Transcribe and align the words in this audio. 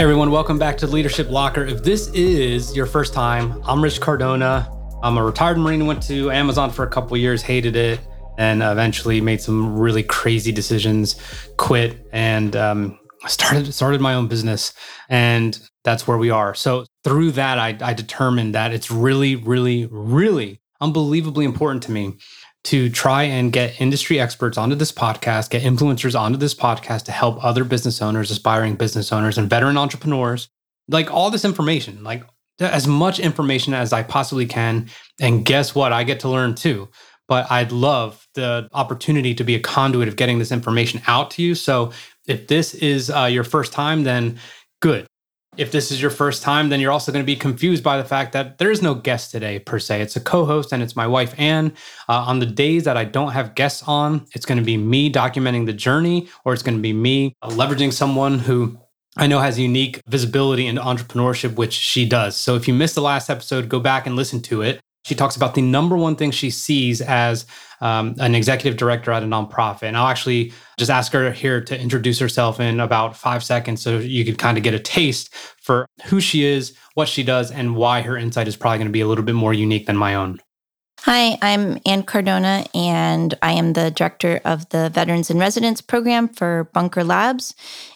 Everyone, 0.00 0.30
welcome 0.30 0.58
back 0.58 0.78
to 0.78 0.86
Leadership 0.86 1.28
Locker. 1.28 1.62
If 1.62 1.84
this 1.84 2.08
is 2.14 2.74
your 2.74 2.86
first 2.86 3.12
time, 3.12 3.60
I'm 3.66 3.84
Rich 3.84 4.00
Cardona. 4.00 4.66
I'm 5.02 5.18
a 5.18 5.22
retired 5.22 5.58
Marine, 5.58 5.84
went 5.84 6.02
to 6.04 6.30
Amazon 6.30 6.70
for 6.70 6.84
a 6.84 6.88
couple 6.88 7.18
years, 7.18 7.42
hated 7.42 7.76
it, 7.76 8.00
and 8.38 8.62
eventually 8.62 9.20
made 9.20 9.42
some 9.42 9.78
really 9.78 10.02
crazy 10.02 10.52
decisions, 10.52 11.20
quit, 11.58 12.08
and 12.14 12.56
um, 12.56 12.98
started 13.26 13.74
started 13.74 14.00
my 14.00 14.14
own 14.14 14.26
business. 14.26 14.72
And 15.10 15.60
that's 15.84 16.08
where 16.08 16.16
we 16.16 16.30
are. 16.30 16.54
So 16.54 16.86
through 17.04 17.32
that, 17.32 17.58
I, 17.58 17.76
I 17.82 17.92
determined 17.92 18.54
that 18.54 18.72
it's 18.72 18.90
really, 18.90 19.36
really, 19.36 19.86
really 19.90 20.62
unbelievably 20.80 21.44
important 21.44 21.82
to 21.82 21.92
me 21.92 22.16
to 22.64 22.90
try 22.90 23.22
and 23.22 23.52
get 23.52 23.80
industry 23.80 24.20
experts 24.20 24.58
onto 24.58 24.76
this 24.76 24.92
podcast, 24.92 25.50
get 25.50 25.62
influencers 25.62 26.18
onto 26.18 26.38
this 26.38 26.54
podcast 26.54 27.04
to 27.04 27.12
help 27.12 27.42
other 27.42 27.64
business 27.64 28.02
owners, 28.02 28.30
aspiring 28.30 28.74
business 28.74 29.12
owners, 29.12 29.38
and 29.38 29.48
veteran 29.48 29.78
entrepreneurs. 29.78 30.48
Like 30.88 31.10
all 31.10 31.30
this 31.30 31.44
information, 31.44 32.02
like 32.02 32.24
as 32.58 32.86
much 32.86 33.18
information 33.18 33.72
as 33.72 33.92
I 33.92 34.02
possibly 34.02 34.46
can. 34.46 34.88
And 35.20 35.44
guess 35.44 35.74
what? 35.74 35.92
I 35.92 36.04
get 36.04 36.20
to 36.20 36.28
learn 36.28 36.54
too. 36.54 36.88
But 37.28 37.50
I'd 37.50 37.72
love 37.72 38.26
the 38.34 38.68
opportunity 38.72 39.34
to 39.36 39.44
be 39.44 39.54
a 39.54 39.60
conduit 39.60 40.08
of 40.08 40.16
getting 40.16 40.40
this 40.40 40.50
information 40.50 41.00
out 41.06 41.30
to 41.32 41.42
you. 41.42 41.54
So 41.54 41.92
if 42.26 42.48
this 42.48 42.74
is 42.74 43.08
uh, 43.08 43.26
your 43.26 43.44
first 43.44 43.72
time, 43.72 44.02
then 44.02 44.38
good 44.82 45.06
if 45.60 45.70
this 45.70 45.92
is 45.92 46.00
your 46.00 46.10
first 46.10 46.42
time, 46.42 46.70
then 46.70 46.80
you're 46.80 46.90
also 46.90 47.12
going 47.12 47.22
to 47.22 47.26
be 47.26 47.36
confused 47.36 47.84
by 47.84 47.98
the 47.98 48.04
fact 48.04 48.32
that 48.32 48.56
there 48.56 48.70
is 48.70 48.80
no 48.80 48.94
guest 48.94 49.30
today 49.30 49.58
per 49.58 49.78
se. 49.78 50.00
It's 50.00 50.16
a 50.16 50.20
co-host 50.20 50.72
and 50.72 50.82
it's 50.82 50.96
my 50.96 51.06
wife 51.06 51.34
Ann. 51.38 51.74
Uh, 52.08 52.14
on 52.14 52.38
the 52.38 52.46
days 52.46 52.84
that 52.84 52.96
I 52.96 53.04
don't 53.04 53.32
have 53.32 53.54
guests 53.54 53.82
on, 53.86 54.26
it's 54.32 54.46
going 54.46 54.56
to 54.56 54.64
be 54.64 54.78
me 54.78 55.12
documenting 55.12 55.66
the 55.66 55.74
journey, 55.74 56.30
or 56.46 56.54
it's 56.54 56.62
going 56.62 56.78
to 56.78 56.82
be 56.82 56.94
me 56.94 57.36
uh, 57.42 57.50
leveraging 57.50 57.92
someone 57.92 58.38
who 58.38 58.78
I 59.18 59.26
know 59.26 59.40
has 59.40 59.58
unique 59.58 60.00
visibility 60.08 60.66
into 60.66 60.80
entrepreneurship, 60.80 61.56
which 61.56 61.74
she 61.74 62.06
does. 62.06 62.36
So 62.36 62.54
if 62.54 62.66
you 62.66 62.72
missed 62.72 62.94
the 62.94 63.02
last 63.02 63.28
episode, 63.28 63.68
go 63.68 63.80
back 63.80 64.06
and 64.06 64.16
listen 64.16 64.40
to 64.42 64.62
it. 64.62 64.80
She 65.04 65.14
talks 65.14 65.36
about 65.36 65.54
the 65.54 65.62
number 65.62 65.96
one 65.96 66.16
thing 66.16 66.30
she 66.30 66.50
sees 66.50 67.00
as 67.00 67.46
um, 67.80 68.14
an 68.18 68.34
executive 68.34 68.78
director 68.78 69.10
at 69.10 69.22
a 69.22 69.26
nonprofit. 69.26 69.84
And 69.84 69.96
I'll 69.96 70.08
actually 70.08 70.52
just 70.78 70.90
ask 70.90 71.12
her 71.12 71.32
here 71.32 71.60
to 71.62 71.80
introduce 71.80 72.18
herself 72.18 72.60
in 72.60 72.80
about 72.80 73.16
five 73.16 73.42
seconds 73.42 73.82
so 73.82 73.98
you 73.98 74.24
can 74.24 74.36
kind 74.36 74.58
of 74.58 74.64
get 74.64 74.74
a 74.74 74.78
taste 74.78 75.34
for 75.34 75.86
who 76.04 76.20
she 76.20 76.44
is, 76.44 76.76
what 76.94 77.08
she 77.08 77.22
does, 77.22 77.50
and 77.50 77.76
why 77.76 78.02
her 78.02 78.16
insight 78.16 78.48
is 78.48 78.56
probably 78.56 78.78
going 78.78 78.88
to 78.88 78.92
be 78.92 79.00
a 79.00 79.06
little 79.06 79.24
bit 79.24 79.34
more 79.34 79.54
unique 79.54 79.86
than 79.86 79.96
my 79.96 80.14
own. 80.14 80.38
Hi, 81.04 81.38
I'm 81.40 81.80
Ann 81.86 82.02
Cardona, 82.02 82.66
and 82.74 83.34
I 83.40 83.52
am 83.52 83.72
the 83.72 83.90
director 83.90 84.38
of 84.44 84.68
the 84.68 84.90
Veterans 84.90 85.30
in 85.30 85.38
Residence 85.38 85.80
program 85.80 86.28
for 86.28 86.68
Bunker 86.74 87.02
Labs. 87.04 87.54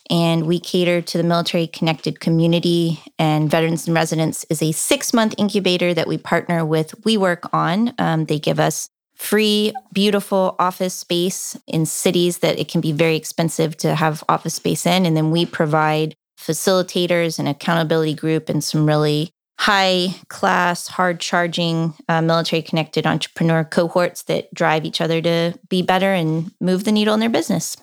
And 0.08 0.46
we 0.46 0.58
cater 0.58 1.02
to 1.02 1.18
the 1.18 1.22
military 1.22 1.66
connected 1.66 2.18
community. 2.18 3.02
And 3.18 3.50
Veterans 3.50 3.86
in 3.86 3.92
Residence 3.92 4.46
is 4.48 4.62
a 4.62 4.72
six 4.72 5.12
month 5.12 5.34
incubator 5.36 5.92
that 5.92 6.08
we 6.08 6.16
partner 6.16 6.64
with 6.64 6.98
WeWork 7.02 7.50
on. 7.52 7.92
Um, 7.98 8.24
they 8.24 8.38
give 8.38 8.58
us 8.58 8.88
free, 9.14 9.74
beautiful 9.92 10.56
office 10.58 10.94
space 10.94 11.58
in 11.66 11.84
cities 11.84 12.38
that 12.38 12.58
it 12.58 12.68
can 12.68 12.80
be 12.80 12.92
very 12.92 13.16
expensive 13.16 13.76
to 13.78 13.96
have 13.96 14.24
office 14.30 14.54
space 14.54 14.86
in. 14.86 15.04
And 15.04 15.14
then 15.14 15.30
we 15.30 15.44
provide 15.44 16.14
facilitators 16.40 17.38
and 17.38 17.48
accountability 17.48 18.14
group 18.14 18.48
and 18.48 18.64
some 18.64 18.86
really 18.86 19.33
high 19.58 20.08
class, 20.28 20.88
hard 20.88 21.20
charging, 21.20 21.94
uh, 22.08 22.20
military 22.20 22.62
connected 22.62 23.06
entrepreneur 23.06 23.64
cohorts 23.64 24.22
that 24.24 24.52
drive 24.52 24.84
each 24.84 25.00
other 25.00 25.20
to 25.22 25.58
be 25.68 25.82
better 25.82 26.12
and 26.12 26.52
move 26.60 26.84
the 26.84 26.92
needle 26.92 27.14
in 27.14 27.20
their 27.20 27.28
business. 27.28 27.76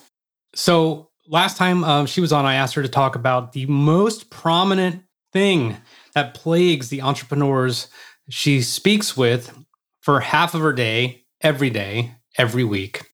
So, 0.53 1.09
last 1.27 1.58
time 1.58 1.83
um, 1.83 2.05
she 2.05 2.22
was 2.22 2.33
on, 2.33 2.45
I 2.45 2.55
asked 2.55 2.75
her 2.75 2.81
to 2.81 2.89
talk 2.89 3.16
about 3.16 3.54
the 3.54 3.65
most 3.67 4.30
prominent 4.30 5.04
thing 5.32 5.77
that 6.14 6.33
plagues 6.33 6.89
the 6.89 7.02
entrepreneurs 7.02 7.88
she 8.30 8.61
speaks 8.61 9.15
with 9.15 9.58
for 10.02 10.20
half 10.20 10.53
of 10.53 10.61
her 10.61 10.73
day, 10.73 11.23
every 11.42 11.70
day, 11.70 12.15
every 12.38 12.64
week. 12.64 13.11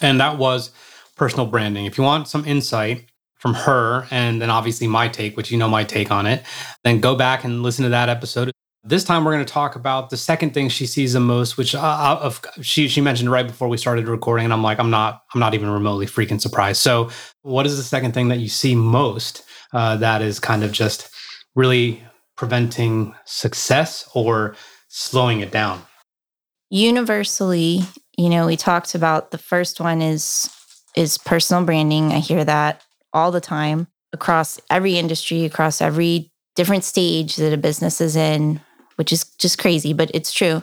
And 0.00 0.20
that 0.20 0.38
was 0.38 0.72
personal 1.16 1.46
branding. 1.46 1.86
If 1.86 1.98
you 1.98 2.04
want 2.04 2.28
some 2.28 2.44
insight, 2.44 3.06
from 3.42 3.54
her 3.54 4.06
and 4.12 4.40
then 4.40 4.50
obviously 4.50 4.86
my 4.86 5.08
take, 5.08 5.36
which 5.36 5.50
you 5.50 5.58
know 5.58 5.68
my 5.68 5.82
take 5.82 6.12
on 6.12 6.26
it, 6.26 6.44
then 6.84 7.00
go 7.00 7.16
back 7.16 7.42
and 7.42 7.64
listen 7.64 7.82
to 7.82 7.88
that 7.88 8.08
episode. 8.08 8.52
This 8.84 9.02
time 9.02 9.24
we're 9.24 9.32
going 9.32 9.44
to 9.44 9.52
talk 9.52 9.74
about 9.74 10.10
the 10.10 10.16
second 10.16 10.54
thing 10.54 10.68
she 10.68 10.86
sees 10.86 11.14
the 11.14 11.20
most, 11.20 11.56
which 11.56 11.74
uh, 11.74 11.80
uh, 11.80 12.32
she 12.60 12.86
she 12.86 13.00
mentioned 13.00 13.32
right 13.32 13.46
before 13.46 13.66
we 13.66 13.76
started 13.76 14.06
recording, 14.06 14.44
and 14.44 14.52
I'm 14.52 14.62
like, 14.62 14.78
I'm 14.78 14.90
not 14.90 15.22
I'm 15.34 15.40
not 15.40 15.54
even 15.54 15.70
remotely 15.70 16.06
freaking 16.06 16.40
surprised. 16.40 16.80
So, 16.80 17.10
what 17.42 17.66
is 17.66 17.76
the 17.76 17.82
second 17.82 18.12
thing 18.12 18.28
that 18.28 18.38
you 18.38 18.48
see 18.48 18.76
most 18.76 19.42
uh, 19.72 19.96
that 19.96 20.22
is 20.22 20.38
kind 20.38 20.62
of 20.62 20.70
just 20.70 21.08
really 21.56 22.02
preventing 22.36 23.14
success 23.24 24.08
or 24.14 24.54
slowing 24.88 25.40
it 25.40 25.50
down? 25.50 25.82
Universally, 26.70 27.80
you 28.16 28.28
know, 28.28 28.46
we 28.46 28.56
talked 28.56 28.94
about 28.94 29.32
the 29.32 29.38
first 29.38 29.80
one 29.80 30.00
is 30.00 30.48
is 30.96 31.18
personal 31.18 31.64
branding. 31.64 32.12
I 32.12 32.18
hear 32.18 32.44
that 32.44 32.82
all 33.12 33.30
the 33.30 33.40
time 33.40 33.88
across 34.12 34.60
every 34.70 34.96
industry, 34.96 35.44
across 35.44 35.80
every 35.80 36.30
different 36.54 36.84
stage 36.84 37.36
that 37.36 37.52
a 37.52 37.56
business 37.56 38.00
is 38.00 38.16
in, 38.16 38.60
which 38.96 39.12
is 39.12 39.24
just 39.38 39.58
crazy, 39.58 39.92
but 39.92 40.10
it's 40.14 40.32
true. 40.32 40.62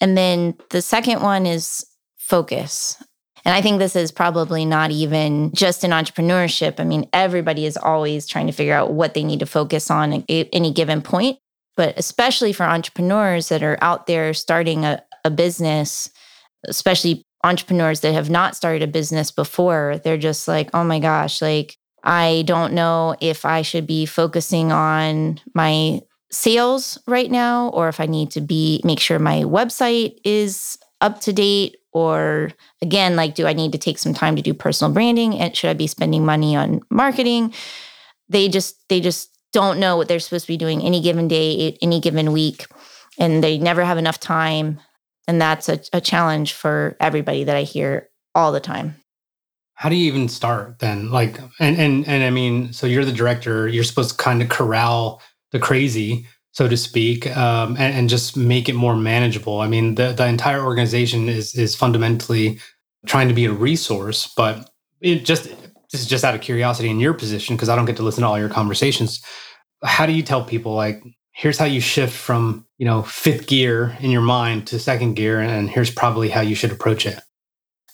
And 0.00 0.16
then 0.16 0.54
the 0.70 0.82
second 0.82 1.22
one 1.22 1.46
is 1.46 1.86
focus. 2.18 3.02
And 3.44 3.54
I 3.54 3.62
think 3.62 3.78
this 3.78 3.96
is 3.96 4.12
probably 4.12 4.64
not 4.64 4.90
even 4.90 5.52
just 5.54 5.82
in 5.82 5.92
entrepreneurship. 5.92 6.78
I 6.78 6.84
mean, 6.84 7.08
everybody 7.12 7.64
is 7.64 7.76
always 7.76 8.26
trying 8.26 8.46
to 8.46 8.52
figure 8.52 8.74
out 8.74 8.92
what 8.92 9.14
they 9.14 9.24
need 9.24 9.40
to 9.40 9.46
focus 9.46 9.90
on 9.90 10.12
at 10.12 10.24
any 10.28 10.72
given 10.72 11.00
point. 11.00 11.38
But 11.76 11.98
especially 11.98 12.52
for 12.52 12.64
entrepreneurs 12.64 13.48
that 13.48 13.62
are 13.62 13.78
out 13.80 14.06
there 14.06 14.34
starting 14.34 14.84
a, 14.84 15.02
a 15.24 15.30
business, 15.30 16.10
especially 16.68 17.24
entrepreneurs 17.42 18.00
that 18.00 18.12
have 18.12 18.28
not 18.28 18.56
started 18.56 18.82
a 18.82 18.86
business 18.86 19.30
before, 19.30 19.98
they're 20.04 20.18
just 20.18 20.46
like, 20.46 20.68
oh 20.74 20.84
my 20.84 20.98
gosh, 20.98 21.40
like 21.40 21.76
I 22.04 22.44
don't 22.46 22.72
know 22.72 23.16
if 23.20 23.44
I 23.44 23.62
should 23.62 23.86
be 23.86 24.06
focusing 24.06 24.72
on 24.72 25.40
my 25.54 26.00
sales 26.30 26.98
right 27.06 27.30
now 27.30 27.68
or 27.70 27.88
if 27.88 28.00
I 28.00 28.06
need 28.06 28.30
to 28.32 28.40
be 28.40 28.80
make 28.84 29.00
sure 29.00 29.18
my 29.18 29.42
website 29.42 30.18
is 30.24 30.78
up 31.00 31.20
to 31.22 31.32
date 31.32 31.76
or 31.92 32.52
again 32.82 33.16
like 33.16 33.34
do 33.34 33.46
I 33.46 33.52
need 33.52 33.72
to 33.72 33.78
take 33.78 33.98
some 33.98 34.14
time 34.14 34.36
to 34.36 34.42
do 34.42 34.54
personal 34.54 34.92
branding 34.92 35.34
and 35.34 35.56
should 35.56 35.70
I 35.70 35.74
be 35.74 35.88
spending 35.88 36.24
money 36.24 36.54
on 36.54 36.80
marketing? 36.88 37.52
They 38.28 38.48
just 38.48 38.76
they 38.88 39.00
just 39.00 39.36
don't 39.52 39.80
know 39.80 39.96
what 39.96 40.06
they're 40.06 40.20
supposed 40.20 40.44
to 40.44 40.52
be 40.52 40.56
doing 40.56 40.82
any 40.82 41.00
given 41.00 41.26
day, 41.26 41.76
any 41.82 41.98
given 42.00 42.32
week 42.32 42.66
and 43.18 43.42
they 43.42 43.58
never 43.58 43.84
have 43.84 43.98
enough 43.98 44.20
time 44.20 44.78
and 45.26 45.40
that's 45.40 45.68
a, 45.68 45.80
a 45.92 46.00
challenge 46.00 46.52
for 46.52 46.96
everybody 47.00 47.44
that 47.44 47.56
I 47.56 47.62
hear 47.62 48.08
all 48.36 48.52
the 48.52 48.60
time 48.60 48.99
how 49.80 49.88
do 49.88 49.96
you 49.96 50.12
even 50.12 50.28
start 50.28 50.78
then? 50.80 51.10
Like 51.10 51.40
and 51.58 51.78
and 51.78 52.06
and 52.06 52.22
i 52.22 52.28
mean 52.28 52.70
so 52.70 52.86
you're 52.86 53.06
the 53.06 53.20
director 53.20 53.66
you're 53.66 53.82
supposed 53.82 54.10
to 54.10 54.16
kind 54.16 54.42
of 54.42 54.50
corral 54.50 55.22
the 55.52 55.58
crazy 55.58 56.26
so 56.52 56.68
to 56.68 56.76
speak 56.76 57.34
um, 57.34 57.76
and, 57.78 57.94
and, 57.94 58.08
just 58.08 58.36
make 58.36 58.68
it 58.68 58.74
more 58.74 58.96
manageable. 58.96 59.60
I 59.60 59.68
mean 59.68 59.94
the, 59.94 60.12
the 60.12 60.26
entire 60.26 60.62
organization 60.62 61.30
is 61.30 61.54
is 61.54 61.74
fundamentally 61.74 62.58
trying 63.06 63.28
to 63.28 63.34
be 63.34 63.46
a 63.46 63.52
resource 63.52 64.30
but 64.36 64.68
it 65.00 65.24
just 65.24 65.44
this 65.90 66.02
is 66.02 66.06
just 66.06 66.24
out 66.24 66.34
of 66.34 66.42
curiosity 66.42 66.90
in 66.90 67.00
your 67.00 67.14
position 67.14 67.56
because 67.56 67.70
i 67.70 67.74
don't 67.74 67.86
get 67.86 67.96
to 67.96 68.02
listen 68.02 68.20
to 68.22 68.28
all 68.28 68.38
your 68.38 68.50
conversations. 68.50 69.22
How 69.82 70.04
do 70.04 70.12
you 70.12 70.22
tell 70.22 70.44
people 70.44 70.74
like 70.74 71.02
here's 71.32 71.56
how 71.56 71.64
you 71.64 71.80
shift 71.80 72.14
from 72.14 72.66
you 72.76 72.84
know 72.84 73.02
fifth 73.02 73.46
gear 73.46 73.96
in 74.00 74.10
your 74.10 74.26
mind 74.36 74.66
to 74.66 74.78
second 74.78 75.14
gear 75.14 75.40
and 75.40 75.70
here's 75.70 75.90
probably 75.90 76.28
how 76.28 76.42
you 76.42 76.54
should 76.54 76.72
approach 76.72 77.06
it 77.06 77.18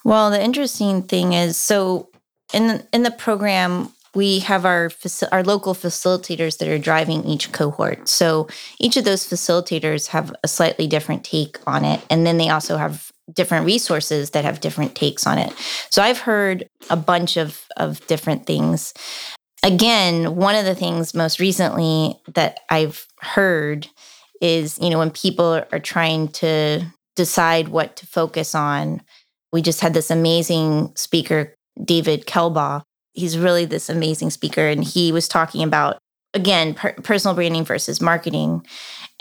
well, 0.06 0.30
the 0.30 0.40
interesting 0.40 1.02
thing 1.02 1.32
is 1.32 1.56
so 1.56 2.08
in 2.54 2.68
the, 2.68 2.86
in 2.92 3.02
the 3.02 3.10
program 3.10 3.92
we 4.14 4.38
have 4.38 4.64
our 4.64 4.90
our 5.32 5.42
local 5.42 5.74
facilitators 5.74 6.58
that 6.58 6.68
are 6.68 6.78
driving 6.78 7.24
each 7.24 7.50
cohort. 7.50 8.08
So 8.08 8.46
each 8.78 8.96
of 8.96 9.04
those 9.04 9.28
facilitators 9.28 10.06
have 10.06 10.32
a 10.44 10.48
slightly 10.48 10.86
different 10.86 11.24
take 11.24 11.58
on 11.66 11.84
it 11.84 12.00
and 12.08 12.24
then 12.24 12.38
they 12.38 12.48
also 12.48 12.76
have 12.76 13.10
different 13.32 13.66
resources 13.66 14.30
that 14.30 14.44
have 14.44 14.60
different 14.60 14.94
takes 14.94 15.26
on 15.26 15.38
it. 15.38 15.52
So 15.90 16.02
I've 16.02 16.20
heard 16.20 16.68
a 16.88 16.96
bunch 16.96 17.36
of 17.36 17.66
of 17.76 18.06
different 18.06 18.46
things. 18.46 18.94
Again, 19.64 20.36
one 20.36 20.54
of 20.54 20.64
the 20.64 20.76
things 20.76 21.14
most 21.14 21.40
recently 21.40 22.14
that 22.34 22.60
I've 22.70 23.08
heard 23.20 23.88
is, 24.40 24.78
you 24.78 24.90
know, 24.90 24.98
when 24.98 25.10
people 25.10 25.64
are 25.72 25.80
trying 25.80 26.28
to 26.28 26.86
decide 27.16 27.68
what 27.68 27.96
to 27.96 28.06
focus 28.06 28.54
on, 28.54 29.02
we 29.52 29.62
just 29.62 29.80
had 29.80 29.94
this 29.94 30.10
amazing 30.10 30.92
speaker, 30.96 31.54
David 31.82 32.26
Kelbaugh. 32.26 32.82
He's 33.12 33.38
really 33.38 33.64
this 33.64 33.88
amazing 33.88 34.30
speaker, 34.30 34.66
and 34.66 34.84
he 34.84 35.12
was 35.12 35.28
talking 35.28 35.62
about, 35.62 35.98
again, 36.34 36.74
per- 36.74 36.92
personal 36.94 37.34
branding 37.34 37.64
versus 37.64 38.00
marketing. 38.00 38.66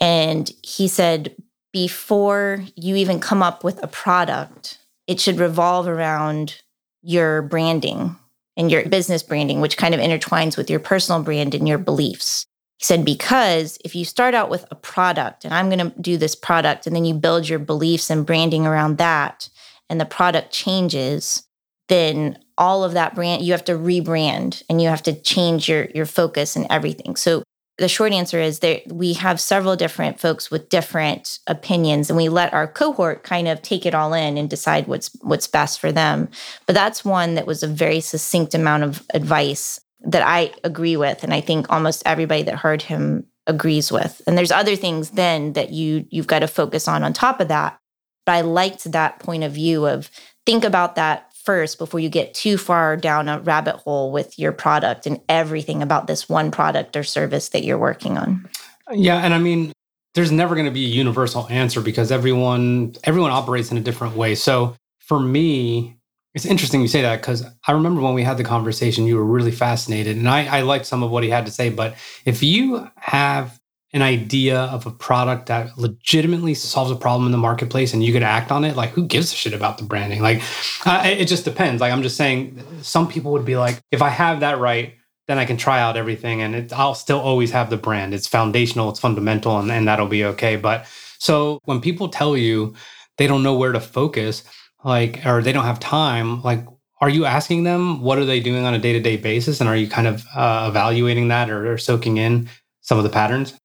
And 0.02 0.52
he 0.64 0.88
said, 0.88 1.36
before 1.72 2.64
you 2.76 2.96
even 2.96 3.20
come 3.20 3.44
up 3.44 3.64
with 3.64 3.82
a 3.84 3.88
product, 3.88 4.80
it 5.08 5.20
should 5.20 5.40
revolve 5.40 5.88
around 5.88 6.62
your 7.02 7.42
branding 7.44 8.16
and 8.58 8.72
your 8.72 8.88
business 8.88 9.22
branding, 9.22 9.62
which 9.62 9.78
kind 9.78 9.94
of 9.94 10.00
intertwines 10.00 10.58
with 10.58 10.70
your 10.70 10.80
personal 10.80 11.22
brand 11.22 11.54
and 11.54 11.68
your 11.68 11.78
beliefs. 11.78 12.46
He 12.78 12.86
said, 12.86 13.06
because 13.06 13.78
if 13.86 13.96
you 13.96 14.04
start 14.04 14.34
out 14.34 14.50
with 14.50 14.66
a 14.72 14.76
product 14.76 15.46
and 15.46 15.54
I'm 15.54 15.70
going 15.70 15.92
to 15.92 16.02
do 16.02 16.18
this 16.18 16.36
product, 16.36 16.88
and 16.88 16.96
then 16.96 17.06
you 17.06 17.14
build 17.14 17.48
your 17.48 17.60
beliefs 17.60 18.10
and 18.10 18.26
branding 18.26 18.66
around 18.66 18.98
that, 18.98 19.50
and 19.90 20.00
the 20.00 20.06
product 20.06 20.52
changes, 20.52 21.44
then 21.88 22.40
all 22.58 22.84
of 22.84 22.94
that 22.94 23.16
brand, 23.16 23.44
you 23.44 23.52
have 23.52 23.66
to 23.66 23.74
rebrand 23.74 24.64
and 24.70 24.82
you 24.82 24.90
have 24.90 25.04
to 25.04 25.14
change 25.14 25.70
your, 25.70 25.86
your 25.94 26.06
focus 26.06 26.56
and 26.56 26.66
everything. 26.70 27.16
So 27.16 27.44
the 27.78 27.90
short 27.90 28.14
answer 28.14 28.40
is 28.40 28.60
that 28.60 28.88
we 28.88 29.14
have 29.14 29.40
several 29.40 29.76
different 29.76 30.20
folks 30.20 30.50
with 30.50 30.70
different 30.70 31.40
opinions 31.48 32.10
and 32.10 32.16
we 32.16 32.30
let 32.30 32.54
our 32.54 32.68
cohort 32.68 33.24
kind 33.24 33.48
of 33.48 33.62
take 33.62 33.86
it 33.86 33.94
all 33.94 34.14
in 34.14 34.38
and 34.38 34.50
decide 34.50 34.88
what's 34.88 35.10
what's 35.22 35.48
best 35.48 35.82
for 35.82 35.92
them. 35.92 36.30
But 36.66 36.76
that's 36.76 37.04
one 37.04 37.36
that 37.36 37.46
was 37.46 37.64
a 37.64 37.68
very 37.68 38.00
succinct 38.00 38.54
amount 38.54 38.84
of 38.84 39.04
advice 39.14 39.82
that 40.08 40.26
i 40.26 40.54
agree 40.64 40.96
with 40.96 41.24
and 41.24 41.34
i 41.34 41.42
think 41.42 41.66
almost 41.72 42.04
everybody 42.06 42.44
that 42.44 42.60
heard 42.60 42.84
him 42.84 43.26
agrees 43.48 43.92
with. 43.92 44.22
And 44.26 44.38
there's 44.38 44.52
other 44.52 44.76
things 44.76 45.12
then 45.12 45.54
that 45.54 45.72
you 45.72 46.06
you've 46.10 46.28
got 46.28 46.40
to 46.40 46.48
focus 46.48 46.88
on 46.88 47.04
on 47.04 47.14
top 47.14 47.40
of 47.40 47.48
that 47.50 47.78
but 48.26 48.34
i 48.34 48.42
liked 48.42 48.92
that 48.92 49.20
point 49.20 49.44
of 49.44 49.52
view 49.52 49.86
of 49.86 50.10
think 50.46 50.64
about 50.64 50.96
that 50.96 51.32
first 51.46 51.78
before 51.78 52.00
you 52.00 52.10
get 52.10 52.34
too 52.34 52.58
far 52.58 52.98
down 52.98 53.30
a 53.30 53.40
rabbit 53.40 53.76
hole 53.76 54.12
with 54.12 54.38
your 54.40 54.52
product 54.52 55.06
and 55.06 55.22
everything 55.30 55.82
about 55.82 56.08
this 56.08 56.28
one 56.28 56.50
product 56.50 56.98
or 56.98 57.04
service 57.04 57.50
that 57.50 57.64
you're 57.64 57.78
working 57.78 58.18
on. 58.18 58.50
Yeah, 58.92 59.18
and 59.18 59.34
I 59.34 59.38
mean 59.38 59.72
there's 60.16 60.32
never 60.32 60.56
going 60.56 60.66
to 60.66 60.72
be 60.72 60.86
a 60.86 60.90
universal 60.90 61.48
answer 61.50 61.82
because 61.82 62.12
everyone 62.12 62.96
everyone 63.04 63.32
operates 63.32 63.72
in 63.72 63.78
a 63.78 63.82
different 63.82 64.16
way. 64.16 64.34
So 64.34 64.76
for 65.00 65.20
me, 65.20 65.98
it's 66.34 66.46
interesting 66.46 66.82
you 66.82 66.88
say 66.88 67.04
that 67.04 67.22
because 67.22 67.46
I 67.68 67.72
remember 67.72 68.02
when 68.02 68.14
we 68.14 68.24
had 68.24 68.38
the 68.38 68.44
conversation, 68.44 69.06
you 69.06 69.16
were 69.16 69.24
really 69.24 69.52
fascinated, 69.52 70.18
and 70.18 70.28
I, 70.28 70.46
I 70.46 70.62
liked 70.62 70.86
some 70.86 71.04
of 71.04 71.12
what 71.12 71.24
he 71.24 71.30
had 71.30 71.46
to 71.46 71.52
say. 71.52 71.70
But 71.70 71.96
if 72.26 72.42
you 72.42 72.90
have 72.96 73.60
an 73.96 74.02
idea 74.02 74.60
of 74.60 74.86
a 74.86 74.92
product 74.92 75.46
that 75.46 75.78
legitimately 75.78 76.54
solves 76.54 76.92
a 76.92 76.96
problem 76.98 77.26
in 77.28 77.32
the 77.32 77.38
marketplace 77.38 77.94
and 77.94 78.04
you 78.04 78.12
could 78.12 78.24
act 78.24 78.52
on 78.52 78.66
it, 78.66 78.76
like 78.76 78.90
who 78.90 79.08
gives 79.08 79.32
a 79.32 79.36
shit 79.36 79.54
about 79.54 79.78
the 79.78 79.86
branding? 79.86 80.22
Like 80.22 80.44
uh, 80.86 81.02
it 81.06 81.26
just 81.26 81.46
depends. 81.46 81.80
Like 81.80 81.94
I'm 81.94 82.02
just 82.02 82.18
saying, 82.18 82.62
some 82.82 83.08
people 83.08 83.32
would 83.32 83.46
be 83.46 83.56
like, 83.56 83.80
if 83.92 84.02
I 84.02 84.10
have 84.10 84.42
that 84.42 84.60
right, 84.60 84.96
then 85.30 85.38
I 85.38 85.46
can 85.46 85.56
try 85.56 85.80
out 85.80 85.96
everything 85.96 86.42
and 86.42 86.56
it, 86.56 86.74
I'll 86.74 86.94
still 86.94 87.22
always 87.22 87.52
have 87.52 87.70
the 87.70 87.78
brand. 87.78 88.14
It's 88.14 88.28
foundational, 88.28 88.90
it's 88.90 89.00
fundamental, 89.00 89.58
and, 89.60 89.72
and 89.72 89.88
that'll 89.88 90.08
be 90.08 90.26
okay. 90.26 90.58
But 90.58 90.86
so 91.18 91.62
when 91.64 91.80
people 91.80 92.10
tell 92.10 92.36
you 92.36 92.76
they 93.18 93.28
don't 93.28 93.44
know 93.44 93.56
where 93.56 93.72
to 93.72 93.80
focus, 93.80 94.44
like, 94.84 95.26
or 95.26 95.42
they 95.42 95.54
don't 95.54 95.64
have 95.64 95.80
time, 95.80 96.44
like, 96.44 96.66
are 97.00 97.10
you 97.10 97.24
asking 97.24 97.64
them 97.64 98.02
what 98.02 98.18
are 98.18 98.26
they 98.26 98.42
doing 98.42 98.66
on 98.66 98.74
a 98.74 98.80
day 98.80 98.92
to 98.92 99.00
day 99.00 99.16
basis? 99.16 99.62
And 99.62 99.70
are 99.70 99.76
you 99.78 99.88
kind 99.88 100.08
of 100.08 100.26
uh, 100.36 100.66
evaluating 100.70 101.30
that 101.30 101.50
or, 101.50 101.72
or 101.72 101.78
soaking 101.78 102.18
in 102.18 102.50
some 102.82 102.98
of 102.98 103.06
the 103.06 103.10
patterns? 103.10 103.58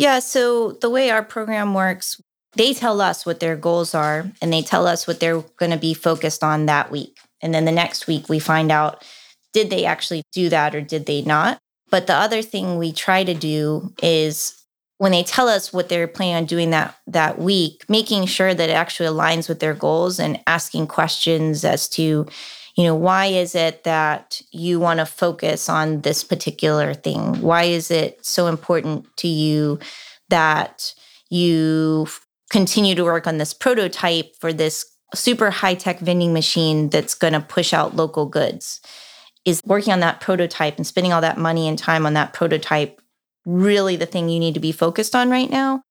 Yeah. 0.00 0.20
So 0.20 0.72
the 0.72 0.88
way 0.88 1.10
our 1.10 1.22
program 1.22 1.74
works, 1.74 2.22
they 2.54 2.72
tell 2.72 3.02
us 3.02 3.26
what 3.26 3.38
their 3.38 3.54
goals 3.54 3.94
are 3.94 4.30
and 4.40 4.50
they 4.50 4.62
tell 4.62 4.86
us 4.86 5.06
what 5.06 5.20
they're 5.20 5.42
going 5.58 5.72
to 5.72 5.76
be 5.76 5.92
focused 5.92 6.42
on 6.42 6.64
that 6.66 6.90
week. 6.90 7.18
And 7.42 7.52
then 7.52 7.66
the 7.66 7.72
next 7.72 8.06
week, 8.06 8.26
we 8.26 8.38
find 8.38 8.72
out 8.72 9.04
did 9.52 9.68
they 9.68 9.84
actually 9.84 10.22
do 10.32 10.48
that 10.48 10.74
or 10.74 10.80
did 10.80 11.04
they 11.04 11.20
not? 11.20 11.58
But 11.90 12.06
the 12.06 12.14
other 12.14 12.40
thing 12.40 12.78
we 12.78 12.92
try 12.92 13.24
to 13.24 13.34
do 13.34 13.92
is 14.02 14.64
when 14.96 15.12
they 15.12 15.22
tell 15.22 15.48
us 15.48 15.70
what 15.70 15.90
they're 15.90 16.08
planning 16.08 16.36
on 16.36 16.44
doing 16.46 16.70
that 16.70 16.96
that 17.06 17.38
week, 17.38 17.84
making 17.88 18.24
sure 18.24 18.54
that 18.54 18.70
it 18.70 18.72
actually 18.72 19.08
aligns 19.08 19.50
with 19.50 19.60
their 19.60 19.74
goals 19.74 20.18
and 20.18 20.40
asking 20.46 20.86
questions 20.86 21.62
as 21.62 21.88
to 21.90 22.26
you 22.76 22.84
know 22.84 22.94
why 22.94 23.26
is 23.26 23.54
it 23.54 23.84
that 23.84 24.40
you 24.52 24.78
want 24.80 25.00
to 25.00 25.06
focus 25.06 25.68
on 25.68 26.02
this 26.02 26.22
particular 26.24 26.94
thing? 26.94 27.40
Why 27.40 27.64
is 27.64 27.90
it 27.90 28.24
so 28.24 28.46
important 28.46 29.06
to 29.18 29.28
you 29.28 29.78
that 30.28 30.94
you 31.28 32.06
continue 32.50 32.94
to 32.94 33.04
work 33.04 33.26
on 33.26 33.38
this 33.38 33.54
prototype 33.54 34.34
for 34.36 34.52
this 34.52 34.86
super 35.14 35.50
high 35.50 35.74
tech 35.74 35.98
vending 36.00 36.32
machine 36.32 36.88
that's 36.88 37.14
going 37.14 37.32
to 37.32 37.40
push 37.40 37.72
out 37.72 37.96
local 37.96 38.26
goods? 38.26 38.80
Is 39.44 39.60
working 39.64 39.92
on 39.92 40.00
that 40.00 40.20
prototype 40.20 40.76
and 40.76 40.86
spending 40.86 41.12
all 41.12 41.22
that 41.22 41.38
money 41.38 41.66
and 41.66 41.78
time 41.78 42.06
on 42.06 42.14
that 42.14 42.32
prototype 42.34 43.00
really 43.46 43.96
the 43.96 44.06
thing 44.06 44.28
you 44.28 44.38
need 44.38 44.54
to 44.54 44.60
be 44.60 44.72
focused 44.72 45.16
on 45.16 45.30
right 45.30 45.50
now? 45.50 45.82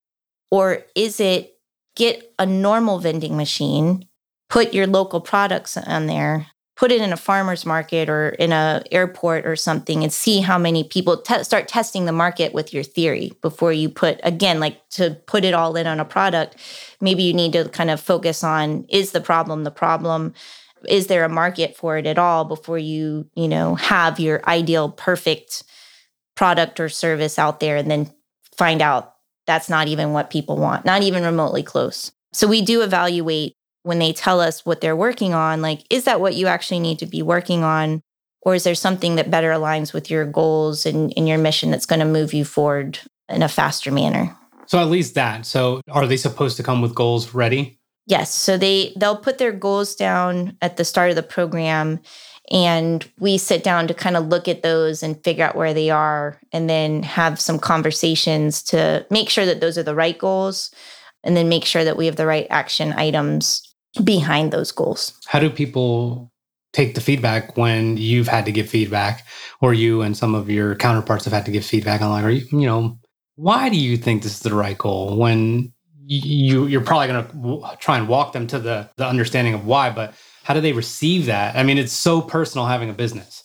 Or 0.51 0.83
is 0.95 1.19
it 1.19 1.55
get 1.95 2.33
a 2.39 2.45
normal 2.45 2.99
vending 2.99 3.35
machine 3.35 4.07
put 4.49 4.73
your 4.73 4.87
local 4.87 5.21
products 5.21 5.77
on 5.77 6.07
there 6.07 6.47
put 6.79 6.93
it 6.93 7.01
in 7.01 7.11
a 7.11 7.17
farmer's 7.17 7.65
market 7.65 8.07
or 8.07 8.29
in 8.29 8.53
a 8.53 8.81
airport 8.89 9.45
or 9.45 9.53
something 9.57 10.01
and 10.01 10.13
see 10.13 10.39
how 10.39 10.57
many 10.57 10.81
people 10.81 11.17
te- 11.17 11.43
start 11.43 11.67
testing 11.67 12.05
the 12.05 12.13
market 12.13 12.53
with 12.53 12.73
your 12.73 12.83
theory 12.83 13.33
before 13.41 13.73
you 13.73 13.89
put 13.89 14.17
again 14.23 14.61
like 14.61 14.77
to 14.89 15.11
put 15.27 15.43
it 15.43 15.53
all 15.53 15.75
in 15.75 15.85
on 15.85 15.99
a 15.99 16.05
product 16.05 16.55
maybe 17.01 17.21
you 17.21 17.33
need 17.33 17.51
to 17.51 17.67
kind 17.67 17.89
of 17.89 17.99
focus 17.99 18.45
on 18.45 18.85
is 18.87 19.11
the 19.11 19.19
problem 19.19 19.65
the 19.65 19.71
problem? 19.71 20.33
Is 20.87 21.07
there 21.07 21.25
a 21.25 21.29
market 21.29 21.75
for 21.75 21.97
it 21.97 22.07
at 22.07 22.17
all 22.17 22.45
before 22.45 22.79
you 22.79 23.29
you 23.35 23.49
know 23.49 23.75
have 23.75 24.17
your 24.17 24.41
ideal 24.47 24.89
perfect 24.89 25.63
product 26.37 26.79
or 26.79 26.87
service 26.87 27.37
out 27.37 27.59
there 27.59 27.75
and 27.75 27.91
then 27.91 28.09
find 28.57 28.81
out 28.81 29.15
that's 29.45 29.69
not 29.69 29.89
even 29.89 30.13
what 30.13 30.29
people 30.29 30.55
want 30.55 30.85
not 30.85 31.03
even 31.03 31.23
remotely 31.23 31.61
close? 31.61 32.13
So 32.31 32.47
we 32.47 32.61
do 32.61 32.83
evaluate 32.83 33.57
when 33.83 33.99
they 33.99 34.13
tell 34.13 34.41
us 34.41 34.65
what 34.65 34.81
they're 34.81 34.95
working 34.95 35.33
on, 35.33 35.61
like, 35.61 35.81
is 35.89 36.03
that 36.03 36.21
what 36.21 36.35
you 36.35 36.47
actually 36.47 36.79
need 36.79 36.99
to 36.99 37.05
be 37.05 37.21
working 37.21 37.63
on? 37.63 38.01
Or 38.41 38.55
is 38.55 38.63
there 38.63 38.75
something 38.75 39.15
that 39.15 39.31
better 39.31 39.51
aligns 39.51 39.93
with 39.93 40.09
your 40.09 40.25
goals 40.25 40.85
and, 40.85 41.13
and 41.17 41.27
your 41.27 41.37
mission 41.37 41.71
that's 41.71 41.85
going 41.85 41.99
to 41.99 42.05
move 42.05 42.33
you 42.33 42.45
forward 42.45 42.99
in 43.27 43.43
a 43.43 43.49
faster 43.49 43.91
manner? 43.91 44.35
So 44.65 44.79
at 44.79 44.87
least 44.87 45.15
that. 45.15 45.45
So 45.45 45.81
are 45.89 46.07
they 46.07 46.17
supposed 46.17 46.57
to 46.57 46.63
come 46.63 46.81
with 46.81 46.95
goals 46.95 47.33
ready? 47.33 47.79
Yes. 48.05 48.33
So 48.33 48.57
they 48.57 48.93
they'll 48.97 49.17
put 49.17 49.37
their 49.37 49.51
goals 49.51 49.95
down 49.95 50.57
at 50.61 50.77
the 50.77 50.85
start 50.85 51.09
of 51.09 51.15
the 51.15 51.23
program 51.23 51.99
and 52.51 53.07
we 53.19 53.37
sit 53.37 53.63
down 53.63 53.87
to 53.87 53.93
kind 53.93 54.17
of 54.17 54.27
look 54.27 54.47
at 54.47 54.63
those 54.63 55.03
and 55.03 55.23
figure 55.23 55.45
out 55.45 55.55
where 55.55 55.73
they 55.73 55.89
are 55.89 56.39
and 56.51 56.69
then 56.69 57.03
have 57.03 57.39
some 57.39 57.59
conversations 57.59 58.63
to 58.63 59.05
make 59.11 59.29
sure 59.29 59.45
that 59.45 59.61
those 59.61 59.77
are 59.77 59.83
the 59.83 59.93
right 59.93 60.17
goals 60.17 60.71
and 61.23 61.37
then 61.37 61.49
make 61.49 61.65
sure 61.65 61.83
that 61.83 61.97
we 61.97 62.07
have 62.07 62.15
the 62.15 62.25
right 62.25 62.47
action 62.49 62.93
items 62.93 63.68
behind 64.03 64.51
those 64.51 64.71
goals. 64.71 65.13
How 65.27 65.39
do 65.39 65.49
people 65.49 66.31
take 66.73 66.95
the 66.95 67.01
feedback 67.01 67.57
when 67.57 67.97
you've 67.97 68.27
had 68.27 68.45
to 68.45 68.51
give 68.51 68.69
feedback 68.69 69.25
or 69.61 69.73
you 69.73 70.01
and 70.01 70.15
some 70.15 70.35
of 70.35 70.49
your 70.49 70.75
counterparts 70.75 71.25
have 71.25 71.33
had 71.33 71.45
to 71.45 71.51
give 71.51 71.65
feedback? 71.65 72.01
On 72.01 72.09
like 72.09 72.23
are 72.23 72.31
you 72.31 72.45
you 72.51 72.67
know 72.67 72.99
why 73.35 73.69
do 73.69 73.77
you 73.77 73.97
think 73.97 74.23
this 74.23 74.33
is 74.33 74.41
the 74.41 74.53
right 74.53 74.77
goal 74.77 75.17
when 75.17 75.73
you 76.05 76.65
you're 76.65 76.81
probably 76.81 77.07
going 77.07 77.25
to 77.25 77.77
try 77.77 77.97
and 77.97 78.07
walk 78.07 78.33
them 78.33 78.47
to 78.47 78.59
the 78.59 78.89
the 78.97 79.07
understanding 79.07 79.53
of 79.53 79.65
why 79.65 79.89
but 79.89 80.13
how 80.43 80.53
do 80.53 80.61
they 80.61 80.73
receive 80.73 81.27
that? 81.27 81.55
I 81.55 81.63
mean 81.63 81.77
it's 81.77 81.93
so 81.93 82.21
personal 82.21 82.67
having 82.67 82.89
a 82.89 82.93
business. 82.93 83.43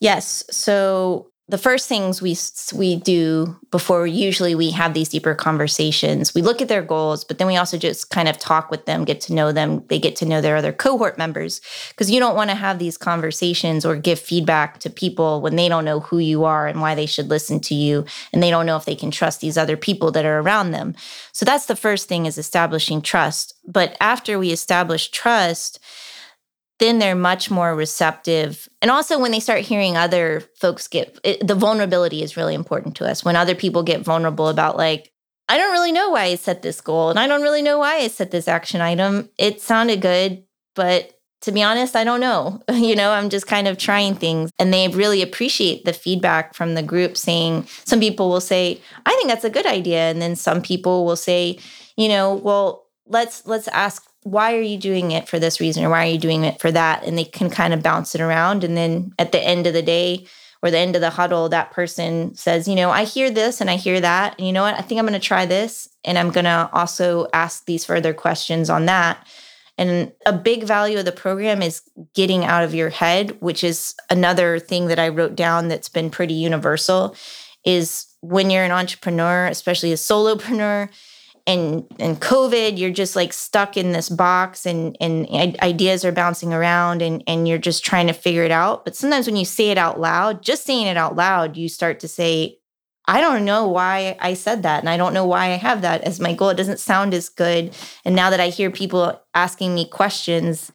Yes. 0.00 0.44
So 0.50 1.31
the 1.52 1.58
first 1.58 1.86
things 1.88 2.20
we 2.20 2.34
we 2.74 2.96
do 2.96 3.56
before 3.70 4.06
usually 4.06 4.54
we 4.54 4.70
have 4.70 4.94
these 4.94 5.10
deeper 5.10 5.34
conversations 5.34 6.34
we 6.34 6.42
look 6.42 6.60
at 6.62 6.68
their 6.68 6.82
goals 6.82 7.24
but 7.24 7.36
then 7.38 7.46
we 7.46 7.56
also 7.56 7.76
just 7.78 8.10
kind 8.10 8.28
of 8.28 8.38
talk 8.38 8.70
with 8.70 8.86
them 8.86 9.04
get 9.04 9.20
to 9.20 9.34
know 9.34 9.52
them 9.52 9.84
they 9.88 9.98
get 9.98 10.16
to 10.16 10.24
know 10.24 10.40
their 10.40 10.56
other 10.56 10.72
cohort 10.72 11.18
members. 11.18 11.60
Because 11.90 12.10
you 12.10 12.18
don't 12.18 12.34
want 12.34 12.50
to 12.50 12.56
have 12.56 12.78
these 12.78 12.98
conversations 12.98 13.84
or 13.84 13.96
give 13.96 14.18
feedback 14.18 14.78
to 14.80 14.90
people 14.90 15.40
when 15.40 15.56
they 15.56 15.68
don't 15.68 15.84
know 15.84 16.00
who 16.00 16.18
you 16.18 16.44
are 16.44 16.66
and 16.66 16.80
why 16.80 16.94
they 16.94 17.06
should 17.06 17.28
listen 17.28 17.60
to 17.60 17.74
you 17.74 18.04
and 18.32 18.42
they 18.42 18.50
don't 18.50 18.66
know 18.66 18.76
if 18.76 18.84
they 18.84 18.96
can 18.96 19.10
trust 19.10 19.40
these 19.40 19.58
other 19.58 19.76
people 19.76 20.10
that 20.12 20.24
are 20.24 20.40
around 20.40 20.70
them. 20.70 20.94
So 21.32 21.44
that's 21.44 21.66
the 21.66 21.76
first 21.76 22.08
thing 22.08 22.26
is 22.26 22.38
establishing 22.38 23.02
trust. 23.02 23.54
But 23.66 23.96
after 24.00 24.38
we 24.38 24.50
establish 24.50 25.10
trust 25.10 25.78
then 26.82 26.98
they're 26.98 27.14
much 27.14 27.50
more 27.50 27.74
receptive. 27.74 28.68
And 28.82 28.90
also, 28.90 29.18
when 29.18 29.30
they 29.30 29.40
start 29.40 29.60
hearing 29.60 29.96
other 29.96 30.40
folks 30.56 30.88
get 30.88 31.18
it, 31.22 31.46
the 31.46 31.54
vulnerability 31.54 32.22
is 32.22 32.36
really 32.36 32.54
important 32.54 32.96
to 32.96 33.08
us. 33.08 33.24
When 33.24 33.36
other 33.36 33.54
people 33.54 33.84
get 33.84 34.00
vulnerable 34.00 34.48
about, 34.48 34.76
like, 34.76 35.12
I 35.48 35.58
don't 35.58 35.72
really 35.72 35.92
know 35.92 36.10
why 36.10 36.24
I 36.24 36.34
set 36.34 36.62
this 36.62 36.80
goal 36.80 37.10
and 37.10 37.18
I 37.18 37.26
don't 37.26 37.42
really 37.42 37.62
know 37.62 37.78
why 37.78 37.96
I 37.96 38.08
set 38.08 38.30
this 38.30 38.48
action 38.48 38.80
item. 38.80 39.28
It 39.38 39.60
sounded 39.60 40.00
good, 40.00 40.44
but 40.74 41.12
to 41.42 41.52
be 41.52 41.62
honest, 41.62 41.94
I 41.94 42.04
don't 42.04 42.20
know. 42.20 42.62
you 42.72 42.96
know, 42.96 43.12
I'm 43.12 43.28
just 43.28 43.46
kind 43.46 43.68
of 43.68 43.78
trying 43.78 44.14
things. 44.14 44.50
And 44.58 44.72
they 44.72 44.88
really 44.88 45.22
appreciate 45.22 45.84
the 45.84 45.92
feedback 45.92 46.54
from 46.54 46.74
the 46.74 46.82
group 46.82 47.16
saying, 47.16 47.66
some 47.84 48.00
people 48.00 48.28
will 48.28 48.40
say, 48.40 48.80
I 49.06 49.10
think 49.10 49.28
that's 49.28 49.44
a 49.44 49.50
good 49.50 49.66
idea. 49.66 50.10
And 50.10 50.20
then 50.20 50.36
some 50.36 50.62
people 50.62 51.04
will 51.04 51.16
say, 51.16 51.58
you 51.96 52.08
know, 52.08 52.34
well, 52.34 52.86
let's 53.06 53.46
let's 53.46 53.68
ask 53.68 54.08
why 54.22 54.54
are 54.54 54.60
you 54.60 54.78
doing 54.78 55.10
it 55.10 55.28
for 55.28 55.38
this 55.38 55.60
reason 55.60 55.84
or 55.84 55.90
why 55.90 56.06
are 56.06 56.10
you 56.10 56.18
doing 56.18 56.44
it 56.44 56.60
for 56.60 56.70
that? 56.70 57.04
And 57.04 57.18
they 57.18 57.24
can 57.24 57.50
kind 57.50 57.74
of 57.74 57.82
bounce 57.82 58.14
it 58.14 58.20
around. 58.20 58.64
And 58.64 58.76
then 58.76 59.12
at 59.18 59.32
the 59.32 59.40
end 59.40 59.66
of 59.66 59.74
the 59.74 59.82
day 59.82 60.26
or 60.62 60.70
the 60.70 60.78
end 60.78 60.94
of 60.94 61.00
the 61.00 61.10
huddle 61.10 61.48
that 61.48 61.72
person 61.72 62.32
says 62.36 62.68
you 62.68 62.76
know 62.76 62.88
i 62.90 63.02
hear 63.02 63.32
this 63.32 63.60
and 63.60 63.68
i 63.68 63.76
hear 63.76 64.00
that. 64.00 64.36
And 64.38 64.46
you 64.46 64.52
know 64.52 64.62
what? 64.62 64.78
I 64.78 64.82
think 64.82 64.98
i'm 64.98 65.06
going 65.06 65.20
to 65.20 65.26
try 65.26 65.44
this. 65.46 65.88
And 66.04 66.18
i'm 66.18 66.30
going 66.30 66.44
to 66.44 66.70
also 66.72 67.26
ask 67.32 67.66
these 67.66 67.84
further 67.84 68.14
questions 68.14 68.70
on 68.70 68.86
that. 68.86 69.26
And 69.78 70.12
a 70.26 70.32
big 70.32 70.64
value 70.64 70.98
of 70.98 71.04
the 71.06 71.12
program 71.12 71.62
is 71.62 71.82
getting 72.14 72.44
out 72.44 72.62
of 72.62 72.74
your 72.74 72.90
head, 72.90 73.40
which 73.40 73.64
is 73.64 73.94
another 74.10 74.58
thing 74.58 74.86
that 74.88 74.98
I 74.98 75.08
wrote 75.08 75.34
down 75.34 75.68
that's 75.68 75.88
been 75.88 76.10
pretty 76.10 76.34
universal 76.34 77.16
is 77.64 78.06
when 78.20 78.50
you're 78.50 78.64
an 78.64 78.70
entrepreneur, 78.70 79.46
especially 79.46 79.90
a 79.92 79.96
solopreneur, 79.96 80.88
and 81.46 81.84
and 81.98 82.20
covid 82.20 82.78
you're 82.78 82.90
just 82.90 83.16
like 83.16 83.32
stuck 83.32 83.76
in 83.76 83.92
this 83.92 84.08
box 84.08 84.64
and 84.64 84.96
and 85.00 85.26
ideas 85.60 86.04
are 86.04 86.12
bouncing 86.12 86.52
around 86.52 87.02
and 87.02 87.22
and 87.26 87.48
you're 87.48 87.58
just 87.58 87.84
trying 87.84 88.06
to 88.06 88.12
figure 88.12 88.44
it 88.44 88.50
out 88.50 88.84
but 88.84 88.94
sometimes 88.94 89.26
when 89.26 89.36
you 89.36 89.44
say 89.44 89.70
it 89.70 89.78
out 89.78 89.98
loud 89.98 90.42
just 90.42 90.64
saying 90.64 90.86
it 90.86 90.96
out 90.96 91.16
loud 91.16 91.56
you 91.56 91.68
start 91.68 92.00
to 92.00 92.08
say 92.08 92.58
I 93.06 93.20
don't 93.20 93.44
know 93.44 93.66
why 93.66 94.16
I 94.20 94.34
said 94.34 94.62
that. 94.62 94.80
And 94.80 94.88
I 94.88 94.96
don't 94.96 95.12
know 95.12 95.26
why 95.26 95.46
I 95.46 95.56
have 95.56 95.82
that 95.82 96.02
as 96.02 96.20
my 96.20 96.34
goal. 96.34 96.50
It 96.50 96.56
doesn't 96.56 96.78
sound 96.78 97.14
as 97.14 97.28
good. 97.28 97.74
And 98.04 98.14
now 98.14 98.30
that 98.30 98.40
I 98.40 98.48
hear 98.48 98.70
people 98.70 99.20
asking 99.34 99.74
me 99.74 99.88
questions, 99.88 100.70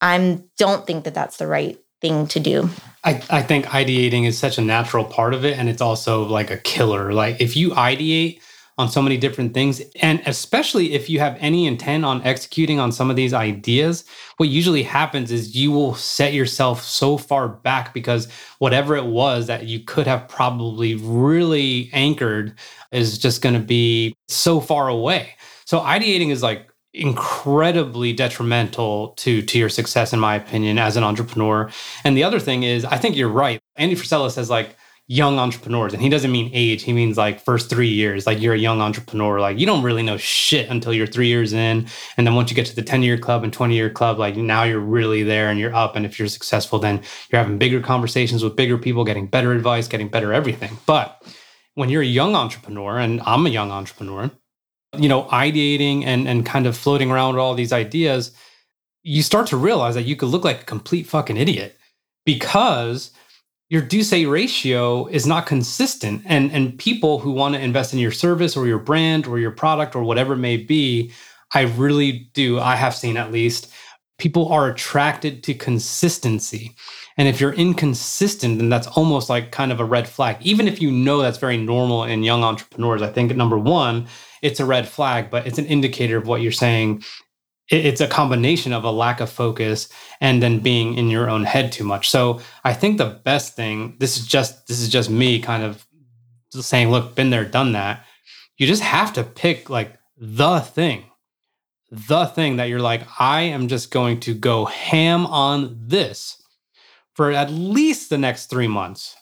I 0.00 0.40
don't 0.58 0.86
think 0.86 1.04
that 1.04 1.14
that's 1.14 1.38
the 1.38 1.46
right 1.46 1.78
thing 2.00 2.26
to 2.28 2.40
do. 2.40 2.68
I, 3.04 3.22
I 3.30 3.42
think 3.42 3.66
ideating 3.66 4.26
is 4.26 4.38
such 4.38 4.58
a 4.58 4.62
natural 4.62 5.04
part 5.04 5.34
of 5.34 5.44
it. 5.44 5.58
And 5.58 5.68
it's 5.68 5.82
also 5.82 6.24
like 6.24 6.50
a 6.50 6.56
killer. 6.56 7.12
Like 7.12 7.40
if 7.40 7.56
you 7.56 7.70
ideate, 7.70 8.40
on 8.78 8.88
so 8.88 9.02
many 9.02 9.16
different 9.16 9.54
things. 9.54 9.80
And 10.00 10.22
especially 10.26 10.94
if 10.94 11.10
you 11.10 11.18
have 11.18 11.36
any 11.40 11.66
intent 11.66 12.04
on 12.04 12.22
executing 12.22 12.78
on 12.78 12.92
some 12.92 13.10
of 13.10 13.16
these 13.16 13.34
ideas, 13.34 14.04
what 14.38 14.48
usually 14.48 14.82
happens 14.82 15.30
is 15.30 15.54
you 15.54 15.70
will 15.70 15.94
set 15.94 16.32
yourself 16.32 16.82
so 16.82 17.16
far 17.16 17.48
back 17.48 17.92
because 17.92 18.30
whatever 18.58 18.96
it 18.96 19.06
was 19.06 19.46
that 19.46 19.66
you 19.66 19.80
could 19.80 20.06
have 20.06 20.26
probably 20.28 20.94
really 20.94 21.90
anchored 21.92 22.54
is 22.90 23.18
just 23.18 23.42
going 23.42 23.54
to 23.54 23.60
be 23.60 24.14
so 24.28 24.60
far 24.60 24.88
away. 24.88 25.34
So 25.64 25.80
ideating 25.80 26.30
is 26.30 26.42
like 26.42 26.68
incredibly 26.94 28.12
detrimental 28.12 29.08
to 29.16 29.40
to 29.40 29.58
your 29.58 29.70
success 29.70 30.12
in 30.12 30.20
my 30.20 30.34
opinion 30.34 30.78
as 30.78 30.96
an 30.96 31.04
entrepreneur. 31.04 31.70
And 32.04 32.16
the 32.16 32.24
other 32.24 32.38
thing 32.38 32.64
is 32.64 32.84
I 32.84 32.98
think 32.98 33.16
you're 33.16 33.28
right. 33.28 33.60
Andy 33.76 33.96
Frisella 33.96 34.30
says 34.30 34.50
like 34.50 34.76
young 35.08 35.38
entrepreneurs. 35.38 35.92
And 35.92 36.02
he 36.02 36.08
doesn't 36.08 36.32
mean 36.32 36.50
age 36.54 36.82
he 36.82 36.92
means 36.92 37.16
like 37.16 37.40
first 37.40 37.68
three 37.68 37.88
years. 37.88 38.26
Like 38.26 38.40
you're 38.40 38.54
a 38.54 38.58
young 38.58 38.80
entrepreneur 38.80 39.40
like 39.40 39.58
you 39.58 39.66
don't 39.66 39.82
really 39.82 40.02
know 40.02 40.16
shit 40.16 40.70
until 40.70 40.92
you're 40.92 41.06
three 41.06 41.26
years 41.26 41.52
in. 41.52 41.86
And 42.16 42.26
then 42.26 42.34
once 42.34 42.50
you 42.50 42.56
get 42.56 42.66
to 42.66 42.76
the 42.76 42.82
10 42.82 43.02
year 43.02 43.18
club 43.18 43.44
and 43.44 43.52
20 43.52 43.74
year 43.74 43.90
club 43.90 44.18
like 44.18 44.36
now 44.36 44.62
you're 44.62 44.80
really 44.80 45.22
there 45.22 45.48
and 45.48 45.58
you're 45.58 45.74
up. 45.74 45.96
And 45.96 46.06
if 46.06 46.18
you're 46.18 46.28
successful 46.28 46.78
then 46.78 47.02
you're 47.30 47.42
having 47.42 47.58
bigger 47.58 47.80
conversations 47.80 48.42
with 48.42 48.56
bigger 48.56 48.78
people 48.78 49.04
getting 49.04 49.26
better 49.26 49.52
advice 49.52 49.88
getting 49.88 50.08
better 50.08 50.32
everything. 50.32 50.78
But 50.86 51.22
when 51.74 51.88
you're 51.88 52.02
a 52.02 52.06
young 52.06 52.34
entrepreneur 52.36 52.98
and 52.98 53.22
i'm 53.22 53.46
a 53.46 53.48
young 53.48 53.70
entrepreneur 53.70 54.30
you 54.98 55.08
know 55.08 55.22
ideating 55.24 56.04
and 56.04 56.28
and 56.28 56.44
kind 56.44 56.66
of 56.66 56.76
floating 56.76 57.10
around 57.10 57.32
with 57.32 57.40
all 57.40 57.54
these 57.54 57.72
ideas 57.72 58.30
you 59.02 59.22
start 59.22 59.46
to 59.48 59.56
realize 59.56 59.94
that 59.94 60.04
you 60.04 60.16
could 60.16 60.28
look 60.28 60.44
like 60.44 60.62
a 60.62 60.64
complete 60.64 61.06
fucking 61.06 61.36
idiot. 61.36 61.78
Because 62.24 63.10
your 63.72 63.88
say 64.02 64.26
ratio 64.26 65.06
is 65.06 65.26
not 65.26 65.46
consistent. 65.46 66.20
And 66.26 66.52
and 66.52 66.78
people 66.78 67.18
who 67.18 67.32
want 67.32 67.54
to 67.54 67.60
invest 67.60 67.94
in 67.94 67.98
your 67.98 68.12
service 68.12 68.54
or 68.54 68.66
your 68.66 68.78
brand 68.78 69.26
or 69.26 69.38
your 69.38 69.50
product 69.50 69.96
or 69.96 70.02
whatever 70.02 70.34
it 70.34 70.44
may 70.48 70.58
be 70.58 71.10
i 71.54 71.62
really 71.62 72.30
do 72.34 72.60
i 72.60 72.76
have 72.76 72.94
seen 72.94 73.16
at 73.16 73.32
least 73.32 73.72
people 74.18 74.52
are 74.52 74.68
attracted 74.68 75.42
to 75.42 75.54
consistency. 75.54 76.74
And 77.16 77.28
if 77.28 77.40
you're 77.40 77.54
inconsistent 77.54 78.58
then 78.58 78.68
that's 78.68 78.88
almost 78.88 79.30
like 79.30 79.52
kind 79.52 79.72
of 79.72 79.80
a 79.80 79.86
red 79.86 80.06
flag. 80.06 80.36
Even 80.42 80.68
if 80.68 80.82
you 80.82 80.90
know 80.90 81.22
that's 81.22 81.38
very 81.38 81.56
normal 81.56 82.04
in 82.04 82.22
young 82.22 82.44
entrepreneurs 82.44 83.00
i 83.00 83.10
think 83.10 83.34
number 83.34 83.58
one 83.58 84.06
it's 84.42 84.60
a 84.60 84.66
red 84.66 84.86
flag 84.86 85.30
but 85.30 85.46
it's 85.46 85.58
an 85.58 85.66
indicator 85.66 86.18
of 86.18 86.26
what 86.26 86.42
you're 86.42 86.60
saying 86.66 87.02
it's 87.68 88.00
a 88.00 88.06
combination 88.06 88.72
of 88.72 88.84
a 88.84 88.90
lack 88.90 89.20
of 89.20 89.30
focus 89.30 89.88
and 90.20 90.42
then 90.42 90.58
being 90.58 90.94
in 90.94 91.08
your 91.08 91.30
own 91.30 91.44
head 91.44 91.72
too 91.72 91.84
much. 91.84 92.10
So 92.10 92.40
I 92.64 92.74
think 92.74 92.98
the 92.98 93.20
best 93.24 93.54
thing, 93.54 93.96
this 93.98 94.16
is 94.16 94.26
just 94.26 94.66
this 94.66 94.80
is 94.80 94.88
just 94.88 95.08
me 95.08 95.40
kind 95.40 95.62
of 95.62 95.86
saying, 96.50 96.90
look, 96.90 97.14
been 97.14 97.30
there, 97.30 97.44
done 97.44 97.72
that. 97.72 98.04
You 98.58 98.66
just 98.66 98.82
have 98.82 99.12
to 99.14 99.24
pick 99.24 99.70
like 99.70 99.96
the 100.16 100.60
thing. 100.60 101.04
The 101.90 102.26
thing 102.26 102.56
that 102.56 102.68
you're 102.68 102.80
like, 102.80 103.02
I 103.18 103.42
am 103.42 103.68
just 103.68 103.90
going 103.90 104.20
to 104.20 104.34
go 104.34 104.64
ham 104.64 105.26
on 105.26 105.76
this 105.78 106.42
for 107.14 107.30
at 107.32 107.50
least 107.50 108.08
the 108.08 108.18
next 108.18 108.46
three 108.46 108.68
months 108.68 109.14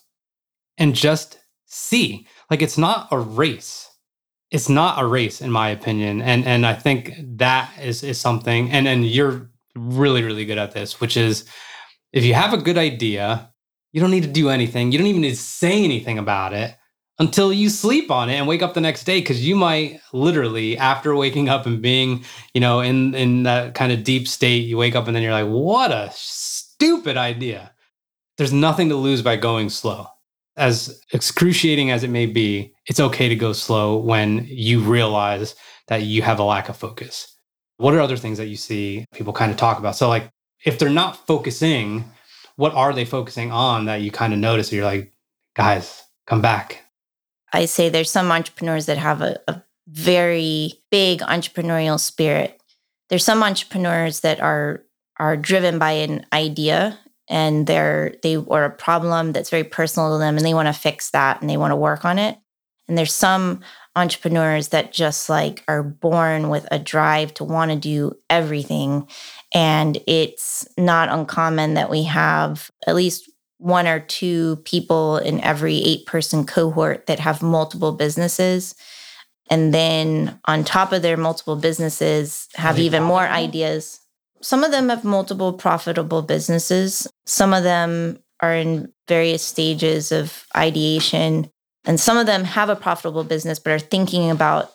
and 0.78 0.94
just 0.94 1.38
see. 1.66 2.26
Like 2.48 2.62
it's 2.62 2.78
not 2.78 3.08
a 3.10 3.18
race 3.18 3.89
it's 4.50 4.68
not 4.68 5.02
a 5.02 5.06
race 5.06 5.40
in 5.40 5.50
my 5.50 5.68
opinion 5.68 6.20
and 6.22 6.46
and 6.46 6.66
i 6.66 6.74
think 6.74 7.14
that 7.18 7.70
is 7.80 8.02
is 8.02 8.20
something 8.20 8.70
and 8.70 8.86
and 8.88 9.06
you're 9.06 9.50
really 9.74 10.22
really 10.22 10.44
good 10.44 10.58
at 10.58 10.72
this 10.72 11.00
which 11.00 11.16
is 11.16 11.44
if 12.12 12.24
you 12.24 12.34
have 12.34 12.52
a 12.52 12.58
good 12.58 12.78
idea 12.78 13.50
you 13.92 14.00
don't 14.00 14.10
need 14.10 14.22
to 14.22 14.30
do 14.30 14.48
anything 14.48 14.92
you 14.92 14.98
don't 14.98 15.06
even 15.06 15.22
need 15.22 15.30
to 15.30 15.36
say 15.36 15.84
anything 15.84 16.18
about 16.18 16.52
it 16.52 16.74
until 17.18 17.52
you 17.52 17.68
sleep 17.68 18.10
on 18.10 18.30
it 18.30 18.36
and 18.36 18.48
wake 18.48 18.62
up 18.62 18.72
the 18.72 18.80
next 18.80 19.04
day 19.04 19.20
because 19.20 19.46
you 19.46 19.54
might 19.54 20.00
literally 20.12 20.76
after 20.78 21.14
waking 21.14 21.48
up 21.48 21.66
and 21.66 21.82
being 21.82 22.24
you 22.54 22.60
know 22.60 22.80
in 22.80 23.14
in 23.14 23.44
that 23.44 23.74
kind 23.74 23.92
of 23.92 24.02
deep 24.04 24.26
state 24.26 24.64
you 24.66 24.76
wake 24.76 24.96
up 24.96 25.06
and 25.06 25.14
then 25.14 25.22
you're 25.22 25.32
like 25.32 25.46
what 25.46 25.92
a 25.92 26.10
stupid 26.80 27.18
idea. 27.18 27.72
There's 28.38 28.54
nothing 28.54 28.88
to 28.88 28.96
lose 28.96 29.20
by 29.20 29.36
going 29.36 29.68
slow 29.68 30.06
as 30.60 31.00
excruciating 31.12 31.90
as 31.90 32.04
it 32.04 32.10
may 32.10 32.26
be, 32.26 32.74
it's 32.86 33.00
okay 33.00 33.28
to 33.30 33.34
go 33.34 33.54
slow 33.54 33.96
when 33.96 34.44
you 34.46 34.80
realize 34.80 35.54
that 35.88 36.02
you 36.02 36.20
have 36.20 36.38
a 36.38 36.44
lack 36.44 36.68
of 36.68 36.76
focus. 36.76 37.34
What 37.78 37.94
are 37.94 38.00
other 38.00 38.18
things 38.18 38.36
that 38.36 38.48
you 38.48 38.56
see 38.56 39.06
people 39.14 39.32
kind 39.32 39.50
of 39.50 39.56
talk 39.56 39.78
about? 39.78 39.96
So, 39.96 40.08
like, 40.08 40.30
if 40.66 40.78
they're 40.78 40.90
not 40.90 41.26
focusing, 41.26 42.04
what 42.56 42.74
are 42.74 42.92
they 42.92 43.06
focusing 43.06 43.50
on 43.50 43.86
that 43.86 44.02
you 44.02 44.10
kind 44.10 44.34
of 44.34 44.38
notice? 44.38 44.70
You're 44.70 44.84
like, 44.84 45.12
guys, 45.56 46.02
come 46.26 46.42
back. 46.42 46.84
I 47.54 47.64
say 47.64 47.88
there's 47.88 48.10
some 48.10 48.30
entrepreneurs 48.30 48.84
that 48.84 48.98
have 48.98 49.22
a, 49.22 49.40
a 49.48 49.62
very 49.88 50.74
big 50.90 51.20
entrepreneurial 51.20 51.98
spirit. 51.98 52.60
There's 53.08 53.24
some 53.24 53.42
entrepreneurs 53.42 54.20
that 54.20 54.40
are 54.40 54.84
are 55.18 55.36
driven 55.36 55.78
by 55.78 55.92
an 55.92 56.26
idea 56.32 56.98
and 57.30 57.66
they're 57.66 58.14
they 58.22 58.36
or 58.36 58.64
a 58.64 58.70
problem 58.70 59.32
that's 59.32 59.48
very 59.48 59.64
personal 59.64 60.12
to 60.12 60.18
them 60.18 60.36
and 60.36 60.44
they 60.44 60.54
want 60.54 60.66
to 60.66 60.78
fix 60.78 61.10
that 61.10 61.40
and 61.40 61.48
they 61.48 61.56
want 61.56 61.70
to 61.70 61.76
work 61.76 62.04
on 62.04 62.18
it. 62.18 62.36
And 62.88 62.98
there's 62.98 63.14
some 63.14 63.60
entrepreneurs 63.96 64.68
that 64.68 64.92
just 64.92 65.30
like 65.30 65.64
are 65.66 65.82
born 65.82 66.50
with 66.50 66.68
a 66.70 66.78
drive 66.78 67.32
to 67.34 67.44
want 67.44 67.70
to 67.70 67.76
do 67.76 68.12
everything 68.28 69.08
and 69.52 69.98
it's 70.06 70.68
not 70.76 71.08
uncommon 71.08 71.74
that 71.74 71.90
we 71.90 72.04
have 72.04 72.70
at 72.86 72.94
least 72.94 73.30
one 73.60 73.86
or 73.86 74.00
two 74.00 74.56
people 74.64 75.18
in 75.18 75.40
every 75.42 75.76
eight 75.76 76.06
person 76.06 76.44
cohort 76.44 77.06
that 77.06 77.20
have 77.20 77.42
multiple 77.42 77.92
businesses. 77.92 78.74
And 79.50 79.74
then 79.74 80.40
on 80.46 80.64
top 80.64 80.92
of 80.92 81.02
their 81.02 81.18
multiple 81.18 81.56
businesses 81.56 82.48
have 82.54 82.78
even 82.78 83.02
more? 83.02 83.22
ideas. 83.22 84.00
Some 84.40 84.64
of 84.64 84.70
them 84.70 84.88
have 84.88 85.04
multiple 85.04 85.52
profitable 85.52 86.22
businesses. 86.22 87.06
Some 87.26 87.54
of 87.54 87.62
them 87.62 88.18
are 88.40 88.54
in 88.54 88.92
various 89.08 89.42
stages 89.42 90.12
of 90.12 90.46
ideation. 90.56 91.50
And 91.84 91.98
some 91.98 92.16
of 92.16 92.26
them 92.26 92.44
have 92.44 92.68
a 92.68 92.76
profitable 92.76 93.24
business, 93.24 93.58
but 93.58 93.72
are 93.72 93.78
thinking 93.78 94.30
about 94.30 94.72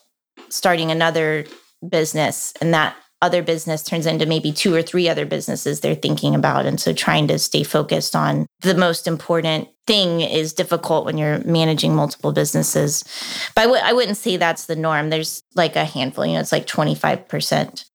starting 0.50 0.92
another 0.92 1.46
business. 1.88 2.54
And 2.62 2.74
that 2.74 2.96
other 3.22 3.42
business 3.42 3.82
turns 3.82 4.06
into 4.06 4.26
maybe 4.26 4.52
two 4.52 4.74
or 4.74 4.82
three 4.82 5.10
other 5.10 5.26
businesses 5.26 5.80
they're 5.80 5.96
thinking 5.96 6.36
about. 6.36 6.66
And 6.66 6.80
so 6.80 6.94
trying 6.94 7.28
to 7.30 7.40
stay 7.40 7.64
focused 7.64 8.16
on 8.16 8.46
the 8.62 8.76
most 8.76 9.08
important 9.08 9.70
thing 9.88 10.22
is 10.22 10.54
difficult 10.54 11.06
when 11.06 11.18
you're 11.18 11.40
managing 11.40 11.96
multiple 11.96 12.32
businesses. 12.32 13.04
But 13.56 13.62
I 13.62 13.66
w- 13.66 13.84
I 13.84 13.94
wouldn't 13.94 14.18
say 14.18 14.38
that's 14.38 14.66
the 14.66 14.76
norm. 14.76 15.10
There's 15.10 15.42
like 15.56 15.76
a 15.76 15.86
handful, 15.86 16.26
you 16.26 16.34
know, 16.34 16.40
it's 16.40 16.52
like 16.52 16.68
25%. 16.68 17.86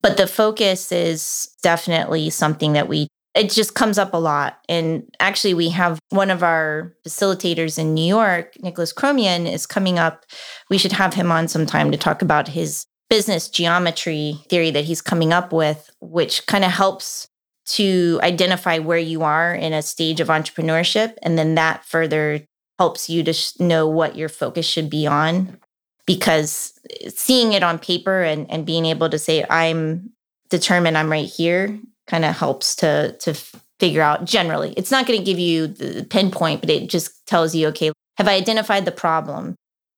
But 0.00 0.16
the 0.16 0.26
focus 0.26 0.92
is 0.92 1.50
definitely 1.62 2.30
something 2.30 2.74
that 2.74 2.88
we 2.88 3.08
it 3.38 3.50
just 3.50 3.74
comes 3.74 3.98
up 3.98 4.14
a 4.14 4.18
lot. 4.18 4.58
And 4.68 5.04
actually, 5.20 5.54
we 5.54 5.68
have 5.70 6.00
one 6.10 6.30
of 6.30 6.42
our 6.42 6.92
facilitators 7.06 7.78
in 7.78 7.94
New 7.94 8.06
York, 8.06 8.54
Nicholas 8.60 8.92
Chromian, 8.92 9.50
is 9.50 9.66
coming 9.66 9.98
up. 9.98 10.24
We 10.68 10.78
should 10.78 10.92
have 10.92 11.14
him 11.14 11.30
on 11.30 11.46
sometime 11.46 11.92
to 11.92 11.98
talk 11.98 12.20
about 12.20 12.48
his 12.48 12.84
business 13.08 13.48
geometry 13.48 14.40
theory 14.48 14.70
that 14.72 14.84
he's 14.84 15.00
coming 15.00 15.32
up 15.32 15.52
with, 15.52 15.88
which 16.00 16.46
kind 16.46 16.64
of 16.64 16.72
helps 16.72 17.28
to 17.66 18.18
identify 18.22 18.78
where 18.78 18.98
you 18.98 19.22
are 19.22 19.54
in 19.54 19.72
a 19.72 19.82
stage 19.82 20.20
of 20.20 20.28
entrepreneurship. 20.28 21.14
And 21.22 21.38
then 21.38 21.54
that 21.54 21.84
further 21.84 22.44
helps 22.78 23.08
you 23.08 23.22
to 23.22 23.34
know 23.60 23.86
what 23.86 24.16
your 24.16 24.28
focus 24.28 24.66
should 24.66 24.90
be 24.90 25.06
on 25.06 25.58
because 26.06 26.72
seeing 27.08 27.52
it 27.52 27.62
on 27.62 27.78
paper 27.78 28.22
and, 28.22 28.50
and 28.50 28.64
being 28.64 28.86
able 28.86 29.10
to 29.10 29.18
say 29.18 29.44
i'm 29.50 30.10
determined 30.48 30.96
i'm 30.96 31.10
right 31.10 31.28
here 31.28 31.78
kind 32.08 32.24
of 32.24 32.36
helps 32.36 32.74
to 32.76 33.12
to 33.20 33.34
figure 33.78 34.02
out 34.02 34.24
generally. 34.24 34.72
It's 34.76 34.90
not 34.90 35.06
going 35.06 35.18
to 35.20 35.24
give 35.24 35.38
you 35.38 35.68
the 35.68 36.04
pinpoint 36.04 36.60
but 36.60 36.70
it 36.70 36.88
just 36.88 37.26
tells 37.26 37.54
you 37.54 37.68
okay 37.68 37.92
have 38.16 38.26
i 38.26 38.34
identified 38.34 38.84
the 38.84 38.92
problem? 38.92 39.54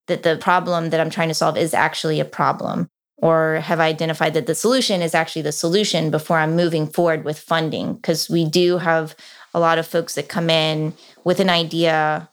That 0.07 0.23
the 0.23 0.37
problem 0.37 0.91
that 0.91 0.99
i'm 0.99 1.09
trying 1.09 1.29
to 1.29 1.33
solve 1.33 1.57
is 1.57 1.73
actually 1.73 2.19
a 2.19 2.25
problem. 2.25 2.87
Or 3.21 3.57
have 3.57 3.79
I 3.79 3.87
identified 3.87 4.33
that 4.33 4.47
the 4.47 4.55
solution 4.55 5.03
is 5.03 5.13
actually 5.13 5.43
the 5.43 5.51
solution 5.51 6.09
before 6.09 6.39
I'm 6.39 6.55
moving 6.55 6.87
forward 6.87 7.23
with 7.23 7.37
funding? 7.37 7.93
Because 7.93 8.27
we 8.31 8.45
do 8.45 8.79
have 8.79 9.15
a 9.53 9.59
lot 9.59 9.77
of 9.77 9.85
folks 9.85 10.15
that 10.15 10.27
come 10.27 10.49
in 10.49 10.93
with 11.23 11.39
an 11.39 11.49
idea 11.49 12.27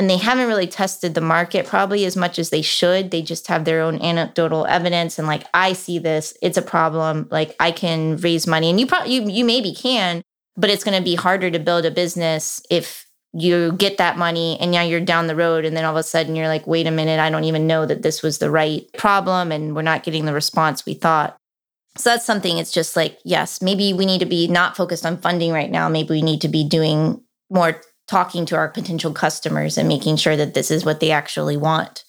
and 0.00 0.08
they 0.08 0.16
haven't 0.16 0.46
really 0.46 0.66
tested 0.66 1.12
the 1.12 1.20
market 1.20 1.66
probably 1.66 2.06
as 2.06 2.16
much 2.16 2.38
as 2.38 2.48
they 2.48 2.62
should. 2.62 3.10
They 3.10 3.20
just 3.20 3.48
have 3.48 3.66
their 3.66 3.82
own 3.82 4.00
anecdotal 4.00 4.64
evidence 4.64 5.18
and 5.18 5.28
like 5.28 5.44
I 5.52 5.74
see 5.74 5.98
this, 5.98 6.32
it's 6.40 6.56
a 6.56 6.62
problem. 6.62 7.28
Like 7.30 7.54
I 7.60 7.70
can 7.70 8.16
raise 8.16 8.46
money, 8.46 8.70
and 8.70 8.80
you 8.80 8.86
probably 8.86 9.12
you 9.12 9.28
you 9.28 9.44
maybe 9.44 9.74
can, 9.74 10.22
but 10.56 10.70
it's 10.70 10.84
going 10.84 10.96
to 10.96 11.04
be 11.04 11.16
harder 11.16 11.50
to 11.50 11.58
build 11.58 11.84
a 11.84 11.90
business 11.90 12.62
if 12.70 13.04
you 13.34 13.72
get 13.72 13.98
that 13.98 14.16
money 14.16 14.56
and 14.58 14.70
now 14.70 14.82
you're 14.82 15.00
down 15.00 15.26
the 15.26 15.36
road 15.36 15.66
and 15.66 15.76
then 15.76 15.84
all 15.84 15.94
of 15.94 16.00
a 16.00 16.02
sudden 16.02 16.34
you're 16.34 16.48
like 16.48 16.66
wait 16.66 16.88
a 16.88 16.90
minute 16.90 17.20
i 17.20 17.30
don't 17.30 17.44
even 17.44 17.64
know 17.64 17.86
that 17.86 18.02
this 18.02 18.24
was 18.24 18.38
the 18.38 18.50
right 18.50 18.92
problem 18.98 19.52
and 19.52 19.76
we're 19.76 19.82
not 19.82 20.02
getting 20.02 20.24
the 20.24 20.34
response 20.34 20.84
we 20.84 20.94
thought 20.94 21.36
so 21.96 22.10
that's 22.10 22.26
something 22.26 22.58
it's 22.58 22.72
just 22.72 22.96
like 22.96 23.20
yes 23.24 23.62
maybe 23.62 23.92
we 23.92 24.04
need 24.04 24.18
to 24.18 24.26
be 24.26 24.48
not 24.48 24.76
focused 24.76 25.06
on 25.06 25.16
funding 25.16 25.52
right 25.52 25.70
now 25.70 25.88
maybe 25.88 26.10
we 26.10 26.22
need 26.22 26.40
to 26.40 26.48
be 26.48 26.68
doing 26.68 27.22
more 27.50 27.80
talking 28.10 28.44
to 28.44 28.56
our 28.56 28.68
potential 28.68 29.12
customers 29.12 29.78
and 29.78 29.88
making 29.88 30.16
sure 30.16 30.36
that 30.36 30.54
this 30.54 30.70
is 30.70 30.84
what 30.84 30.98
they 30.98 31.12
actually 31.12 31.56
want 31.56 32.04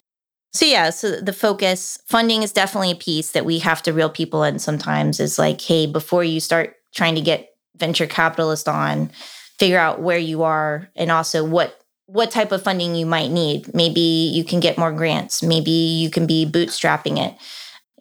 so 0.51 0.65
yeah 0.65 0.89
so 0.89 1.22
the 1.22 1.34
focus 1.34 2.00
funding 2.08 2.41
is 2.41 2.51
definitely 2.51 2.91
a 2.91 2.96
piece 2.96 3.31
that 3.31 3.46
we 3.46 3.60
have 3.60 3.84
to 3.84 3.93
reel 3.93 4.10
people 4.10 4.43
in 4.43 4.58
sometimes 4.58 5.20
is 5.20 5.38
like 5.38 5.62
hey 5.62 5.86
before 5.86 6.24
you 6.24 6.39
start 6.39 6.75
trying 6.96 7.15
to 7.15 7.22
get 7.22 7.50
venture 7.77 8.08
capitalist 8.08 8.67
on 8.67 9.12
figure 9.60 9.77
out 9.77 10.01
where 10.01 10.17
you 10.17 10.41
are 10.41 10.89
and 10.96 11.12
also 11.12 11.46
what 11.46 11.81
what 12.12 12.29
type 12.29 12.51
of 12.51 12.62
funding 12.62 12.93
you 12.93 13.05
might 13.05 13.31
need. 13.31 13.74
Maybe 13.74 14.01
you 14.01 14.43
can 14.43 14.60
get 14.60 14.77
more 14.77 14.91
grants. 14.91 15.41
Maybe 15.41 15.72
you 15.72 16.10
can 16.10 16.27
be 16.27 16.46
bootstrapping 16.46 17.17
it. 17.17 17.34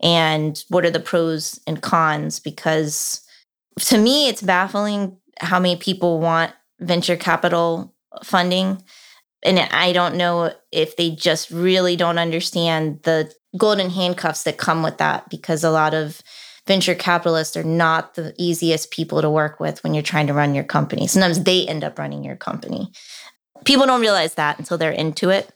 And 0.03 0.63
what 0.69 0.85
are 0.85 0.91
the 0.91 0.99
pros 0.99 1.61
and 1.65 1.81
cons? 1.81 2.41
Because 2.41 3.21
to 3.79 3.99
me, 3.99 4.29
it's 4.29 4.43
baffling 4.43 5.17
how 5.39 5.61
many 5.61 5.77
people 5.77 6.19
want 6.19 6.53
venture 6.81 7.17
capital 7.17 7.95
funding. 8.25 8.83
And 9.43 9.59
I 9.59 9.93
don't 9.93 10.17
know 10.17 10.53
if 10.71 10.97
they 10.97 11.11
just 11.11 11.51
really 11.51 11.97
don't 11.97 12.19
understand 12.19 13.01
the 13.05 13.33
golden 13.57 13.91
handcuffs 13.91 14.43
that 14.45 14.59
come 14.59 14.83
with 14.83 14.99
that 14.99 15.29
because 15.29 15.65
a 15.65 15.71
lot 15.71 15.95
of 15.95 16.21
venture 16.67 16.95
capitalists 16.95 17.57
are 17.57 17.65
not 17.65 18.15
the 18.15 18.35
easiest 18.39 18.91
people 18.91 19.23
to 19.23 19.31
work 19.31 19.61
with 19.61 19.83
when 19.83 19.95
you're 19.95 20.03
trying 20.03 20.27
to 20.27 20.35
run 20.35 20.55
your 20.55 20.65
company. 20.65 21.07
Sometimes 21.07 21.43
they 21.43 21.67
end 21.67 21.83
up 21.83 21.99
running 21.99 22.23
your 22.23 22.37
company. 22.37 22.93
People 23.65 23.87
don't 23.87 24.01
realize 24.01 24.35
that 24.35 24.59
until 24.59 24.79
they're 24.79 24.93
into 24.93 25.31
it. 25.31 25.51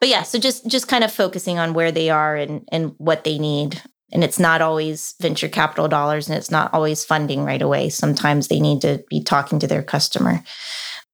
But 0.00 0.08
yeah, 0.08 0.22
so 0.22 0.38
just 0.38 0.66
just 0.66 0.88
kind 0.88 1.02
of 1.02 1.12
focusing 1.12 1.58
on 1.58 1.74
where 1.74 1.90
they 1.90 2.10
are 2.10 2.36
and 2.36 2.66
and 2.70 2.94
what 2.98 3.24
they 3.24 3.38
need. 3.38 3.82
And 4.12 4.24
it's 4.24 4.38
not 4.38 4.62
always 4.62 5.14
venture 5.20 5.48
capital 5.48 5.86
dollars 5.86 6.28
and 6.28 6.38
it's 6.38 6.50
not 6.50 6.72
always 6.72 7.04
funding 7.04 7.44
right 7.44 7.60
away. 7.60 7.90
Sometimes 7.90 8.48
they 8.48 8.60
need 8.60 8.80
to 8.80 9.04
be 9.10 9.22
talking 9.22 9.58
to 9.58 9.66
their 9.66 9.82
customer. 9.82 10.42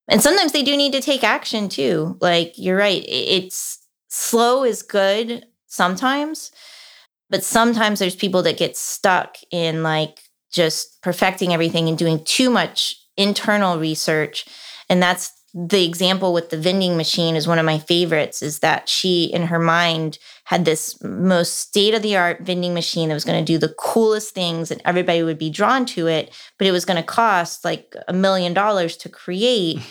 And 0.08 0.22
sometimes 0.22 0.52
they 0.52 0.62
do 0.62 0.76
need 0.76 0.92
to 0.92 1.00
take 1.00 1.24
action 1.24 1.68
too. 1.68 2.16
Like 2.20 2.54
you're 2.56 2.76
right, 2.76 3.04
it's 3.08 3.78
slow 4.08 4.64
is 4.64 4.82
good 4.82 5.46
sometimes, 5.66 6.52
but 7.30 7.42
sometimes 7.42 7.98
there's 7.98 8.14
people 8.14 8.42
that 8.42 8.58
get 8.58 8.76
stuck 8.76 9.36
in 9.50 9.82
like 9.82 10.20
just 10.52 11.02
perfecting 11.02 11.52
everything 11.52 11.88
and 11.88 11.98
doing 11.98 12.22
too 12.24 12.48
much 12.48 12.96
internal 13.16 13.78
research. 13.78 14.46
And 14.88 15.02
that's 15.02 15.32
the 15.54 15.84
example 15.84 16.32
with 16.32 16.50
the 16.50 16.58
vending 16.58 16.96
machine 16.96 17.36
is 17.36 17.46
one 17.46 17.60
of 17.60 17.64
my 17.64 17.78
favorites 17.78 18.42
is 18.42 18.58
that 18.58 18.88
she 18.88 19.24
in 19.26 19.46
her 19.46 19.60
mind 19.60 20.18
had 20.44 20.64
this 20.64 21.00
most 21.02 21.58
state 21.58 21.94
of 21.94 22.02
the 22.02 22.16
art 22.16 22.40
vending 22.40 22.74
machine 22.74 23.08
that 23.08 23.14
was 23.14 23.24
going 23.24 23.38
to 23.38 23.52
do 23.52 23.56
the 23.56 23.72
coolest 23.78 24.34
things 24.34 24.72
and 24.72 24.82
everybody 24.84 25.22
would 25.22 25.38
be 25.38 25.50
drawn 25.50 25.86
to 25.86 26.08
it 26.08 26.34
but 26.58 26.66
it 26.66 26.72
was 26.72 26.84
going 26.84 26.96
to 26.96 27.06
cost 27.06 27.64
like 27.64 27.94
a 28.08 28.12
million 28.12 28.52
dollars 28.52 28.96
to 28.96 29.08
create. 29.08 29.78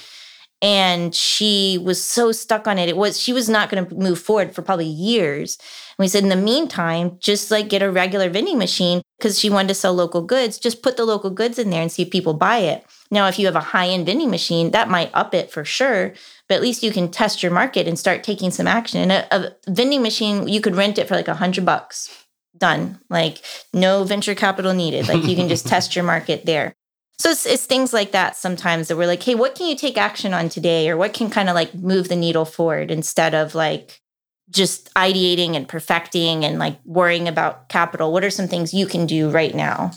And 0.65 1.13
she 1.13 1.77
was 1.83 2.01
so 2.01 2.31
stuck 2.31 2.69
on 2.69 2.79
it. 2.79 2.87
It 2.87 2.95
was 2.95 3.19
she 3.19 3.33
was 3.33 3.49
not 3.49 3.69
going 3.69 3.85
to 3.85 3.95
move 3.95 4.17
forward 4.17 4.55
for 4.55 4.61
probably 4.61 4.85
years. 4.85 5.57
And 5.59 6.05
we 6.05 6.07
said 6.07 6.23
in 6.23 6.29
the 6.29 6.37
meantime 6.37 7.17
just 7.19 7.51
like 7.51 7.67
get 7.67 7.81
a 7.83 7.91
regular 7.91 8.29
vending 8.29 8.59
machine 8.59 9.01
because 9.17 9.37
she 9.37 9.49
wanted 9.49 9.67
to 9.67 9.73
sell 9.73 9.93
local 9.93 10.21
goods. 10.21 10.57
Just 10.57 10.81
put 10.81 10.95
the 10.95 11.03
local 11.03 11.31
goods 11.31 11.59
in 11.59 11.69
there 11.69 11.81
and 11.81 11.91
see 11.91 12.03
if 12.03 12.11
people 12.11 12.33
buy 12.33 12.59
it 12.59 12.85
now 13.13 13.27
if 13.27 13.39
you 13.39 13.45
have 13.45 13.55
a 13.55 13.61
high-end 13.61 14.05
vending 14.05 14.29
machine 14.29 14.71
that 14.71 14.89
might 14.89 15.11
up 15.13 15.33
it 15.33 15.51
for 15.51 15.63
sure 15.63 16.13
but 16.49 16.55
at 16.55 16.61
least 16.61 16.83
you 16.83 16.91
can 16.91 17.09
test 17.09 17.41
your 17.41 17.51
market 17.51 17.87
and 17.87 17.97
start 17.97 18.23
taking 18.23 18.51
some 18.51 18.67
action 18.67 18.99
and 18.99 19.11
a, 19.11 19.35
a 19.35 19.55
vending 19.67 20.01
machine 20.01 20.47
you 20.47 20.59
could 20.59 20.75
rent 20.75 20.97
it 20.97 21.07
for 21.07 21.15
like 21.15 21.27
a 21.27 21.35
hundred 21.35 21.65
bucks 21.65 22.25
done 22.57 22.99
like 23.09 23.41
no 23.73 24.03
venture 24.03 24.35
capital 24.35 24.73
needed 24.73 25.07
like 25.07 25.23
you 25.23 25.35
can 25.35 25.47
just 25.47 25.67
test 25.73 25.95
your 25.95 26.05
market 26.05 26.45
there 26.45 26.73
so 27.19 27.29
it's, 27.29 27.45
it's 27.45 27.65
things 27.65 27.93
like 27.93 28.11
that 28.11 28.35
sometimes 28.35 28.87
that 28.87 28.97
we're 28.97 29.07
like, 29.07 29.23
hey, 29.23 29.35
what 29.35 29.55
can 29.55 29.67
you 29.67 29.75
take 29.75 29.97
action 29.97 30.33
on 30.33 30.49
today? 30.49 30.89
Or 30.89 30.97
what 30.97 31.13
can 31.13 31.29
kind 31.29 31.49
of 31.49 31.55
like 31.55 31.73
move 31.73 32.09
the 32.09 32.15
needle 32.15 32.45
forward 32.45 32.91
instead 32.91 33.33
of 33.33 33.55
like 33.55 34.01
just 34.49 34.93
ideating 34.93 35.55
and 35.55 35.67
perfecting 35.67 36.43
and 36.43 36.59
like 36.59 36.79
worrying 36.85 37.27
about 37.27 37.69
capital? 37.69 38.11
What 38.11 38.23
are 38.23 38.29
some 38.29 38.47
things 38.47 38.73
you 38.73 38.87
can 38.87 39.05
do 39.05 39.29
right 39.29 39.53
now? 39.53 39.91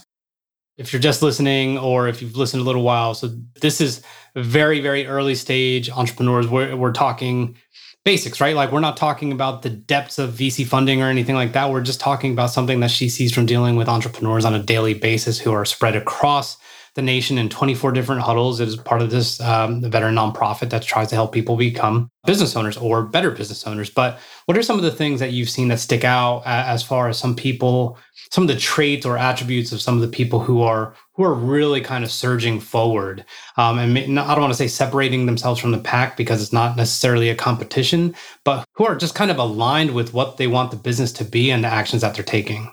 If 0.79 0.93
you're 0.93 1.01
just 1.01 1.23
listening 1.23 1.79
or 1.79 2.09
if 2.09 2.21
you've 2.21 2.37
listened 2.37 2.61
a 2.61 2.65
little 2.65 2.83
while, 2.83 3.15
so 3.15 3.29
this 3.61 3.81
is 3.81 4.03
very, 4.35 4.81
very 4.81 5.07
early 5.07 5.35
stage 5.35 5.89
entrepreneurs. 5.89 6.47
We're, 6.47 6.77
we're 6.77 6.93
talking 6.93 7.57
basics, 8.05 8.41
right? 8.41 8.55
Like 8.55 8.71
we're 8.71 8.81
not 8.81 8.97
talking 8.97 9.33
about 9.33 9.63
the 9.63 9.71
depths 9.71 10.19
of 10.19 10.31
VC 10.31 10.67
funding 10.67 11.03
or 11.03 11.07
anything 11.07 11.35
like 11.35 11.53
that. 11.53 11.71
We're 11.71 11.83
just 11.83 12.01
talking 12.01 12.33
about 12.33 12.51
something 12.51 12.81
that 12.81 12.91
she 12.91 13.09
sees 13.09 13.35
from 13.35 13.47
dealing 13.47 13.77
with 13.77 13.89
entrepreneurs 13.89 14.45
on 14.45 14.55
a 14.55 14.63
daily 14.63 14.95
basis 14.95 15.41
who 15.41 15.53
are 15.53 15.65
spread 15.65 15.97
across 15.97 16.57
the 16.97 17.03
nation 17.03 17.39
in 17.39 17.49
24 17.49 17.93
different 17.93 18.23
huddles. 18.23 18.59
It 18.59 18.69
is 18.69 18.77
part 18.77 19.03
of 19.03 19.11
this 19.11 19.41
um, 19.41 19.83
veteran 19.83 20.15
nonprofit 20.15 20.71
that 20.71 20.83
tries 20.83 21.09
to 21.09 21.15
help 21.15 21.33
people 21.33 21.57
become 21.57 22.11
business 22.25 22.57
owners 22.57 22.77
or 22.77 23.03
better 23.03 23.31
business 23.31 23.67
owners. 23.67 23.91
But 23.91 24.19
what 24.47 24.57
are 24.57 24.63
some 24.63 24.79
of 24.79 24.83
the 24.83 24.91
things 24.91 25.21
that 25.21 25.33
you've 25.33 25.51
seen 25.51 25.69
that 25.69 25.79
stick 25.79 26.05
out 26.05 26.43
as 26.47 26.83
far 26.83 27.09
as 27.09 27.19
some 27.19 27.37
people, 27.37 27.99
some 28.33 28.45
of 28.45 28.49
the 28.49 28.57
traits 28.57 29.05
or 29.07 29.19
attributes 29.19 29.73
of 29.73 29.81
some 29.81 29.95
of 29.95 30.01
the 30.01 30.09
people 30.09 30.41
who 30.41 30.63
are 30.63 30.95
who 31.15 31.23
are 31.23 31.35
really 31.35 31.81
kind 31.81 32.05
of 32.05 32.11
surging 32.11 32.61
forward 32.61 33.25
um, 33.57 33.79
and 33.79 34.21
I 34.21 34.35
don't 34.35 34.43
want 34.43 34.53
to 34.53 34.57
say 34.57 34.69
separating 34.69 35.25
themselves 35.27 35.61
from 35.61 35.73
the 35.73 35.79
pack 35.79 36.17
because 36.17 36.43
it's 36.43 36.53
not 36.53 36.77
necessarily 36.77 37.31
a 37.31 37.35
competition, 37.35 38.15
but 38.45 38.67
who 38.75 38.85
are 38.85 38.97
just 38.97 39.15
kind 39.15 39.31
of 39.31 39.39
aligned 39.39 39.93
with 39.93 40.13
what 40.13 40.37
they 40.37 40.47
want 40.47 40.71
the 40.71 40.77
business 40.77 41.13
to 41.13 41.25
be 41.25 41.51
and 41.51 41.65
the 41.65 41.69
actions 41.69 42.03
that 42.03 42.15
they're 42.15 42.25
taking. 42.25 42.73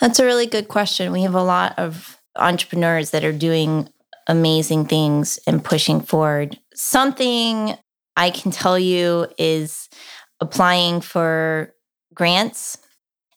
That's 0.00 0.18
a 0.18 0.24
really 0.24 0.46
good 0.46 0.68
question. 0.68 1.12
We 1.12 1.22
have 1.22 1.34
a 1.34 1.42
lot 1.42 1.78
of 1.78 2.20
entrepreneurs 2.36 3.10
that 3.10 3.24
are 3.24 3.32
doing 3.32 3.88
amazing 4.26 4.86
things 4.86 5.38
and 5.46 5.64
pushing 5.64 6.00
forward. 6.00 6.58
Something 6.74 7.76
I 8.16 8.30
can 8.30 8.50
tell 8.50 8.78
you 8.78 9.26
is 9.38 9.88
applying 10.40 11.00
for 11.00 11.74
grants 12.14 12.78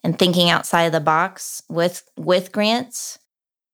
and 0.03 0.17
thinking 0.17 0.49
outside 0.49 0.83
of 0.83 0.91
the 0.91 0.99
box 0.99 1.61
with 1.69 2.03
with 2.17 2.51
grants. 2.51 3.19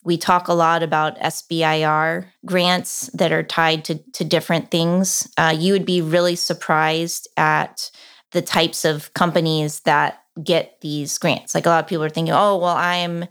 We 0.06 0.18
talk 0.18 0.48
a 0.48 0.54
lot 0.54 0.84
about 0.84 1.18
SBIR 1.20 2.26
grants 2.46 3.08
that 3.14 3.32
are 3.32 3.44
tied 3.44 3.86
to, 3.86 3.96
to 4.14 4.26
different 4.26 4.70
things. 4.70 5.32
Uh, 5.38 5.56
you 5.58 5.72
would 5.72 5.86
be 5.86 6.02
really 6.02 6.36
surprised 6.36 7.30
at 7.38 7.90
the 8.34 8.42
types 8.42 8.84
of 8.84 9.14
companies 9.14 9.80
that 9.82 10.24
get 10.44 10.82
these 10.82 11.18
grants. 11.18 11.56
Like 11.56 11.66
a 11.66 11.70
lot 11.70 11.84
of 11.84 11.88
people 11.88 12.04
are 12.04 12.10
thinking, 12.10 12.34
oh, 12.34 12.58
well, 12.58 12.76
I'm 12.76 13.26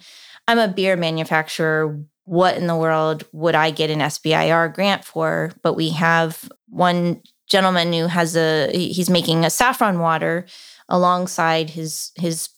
I'm 0.48 0.58
a 0.58 0.68
beer 0.68 0.96
manufacturer. 0.96 2.00
What 2.24 2.56
in 2.56 2.66
the 2.66 2.76
world 2.76 3.24
would 3.32 3.54
I 3.54 3.70
get 3.70 3.90
an 3.90 3.98
SBIR 3.98 4.72
grant 4.74 5.04
for? 5.04 5.52
But 5.62 5.74
we 5.74 5.90
have 5.90 6.50
one 6.68 7.20
gentleman 7.48 7.92
who 7.92 8.06
has 8.06 8.36
a 8.36 8.70
he's 8.72 9.10
making 9.10 9.44
a 9.44 9.50
saffron 9.50 9.98
water 9.98 10.46
alongside 10.88 11.70
his 11.70 12.12
his 12.16 12.48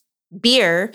beer. 0.41 0.93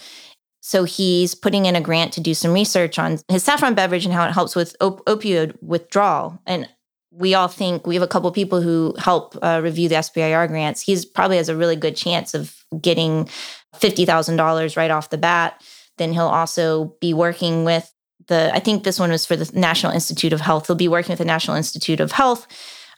So 0.62 0.84
he's 0.84 1.34
putting 1.34 1.66
in 1.66 1.76
a 1.76 1.82
grant 1.82 2.14
to 2.14 2.22
do 2.22 2.34
some 2.34 2.54
research 2.54 3.00
on 3.00 3.18
his 3.28 3.44
saffron 3.44 3.74
beverage 3.74 4.06
and 4.06 4.14
how 4.14 4.28
it 4.28 4.34
helps 4.34 4.56
with 4.56 4.76
op- 4.82 5.04
opioid 5.06 5.56
withdrawal. 5.64 6.40
And 6.46 6.70
we 7.12 7.34
all 7.34 7.48
think 7.48 7.88
we 7.88 7.96
have 7.96 8.04
a 8.04 8.08
couple 8.08 8.32
people 8.32 8.62
who 8.62 8.94
help 9.00 9.36
uh, 9.42 9.62
review 9.64 9.90
the 9.90 9.96
SBIR 9.96 10.48
grants. 10.48 10.82
He's 10.82 11.06
probably 11.06 11.38
has 11.38 11.50
a 11.50 11.56
really 11.56 11.76
good 11.76 11.96
chance 11.96 12.36
of 12.36 12.56
getting 12.80 13.28
fifty 13.76 14.06
thousand 14.06 14.36
dollars 14.36 14.78
right 14.78 14.92
off 14.92 15.10
the 15.10 15.18
bat 15.18 15.62
then 16.00 16.14
he'll 16.14 16.28
also 16.28 16.96
be 17.00 17.14
working 17.14 17.64
with 17.64 17.94
the, 18.28 18.52
I 18.54 18.60
think 18.60 18.84
this 18.84 19.00
one 19.00 19.12
was 19.12 19.26
for 19.26 19.36
the 19.36 19.50
National 19.58 19.92
Institute 19.92 20.34
of 20.34 20.42
Health. 20.42 20.68
He'll 20.68 20.76
be 20.76 20.88
working 20.88 21.12
with 21.12 21.20
the 21.20 21.26
National 21.26 21.58
Institute 21.58 22.00
of 22.00 22.12
Health, 22.12 22.48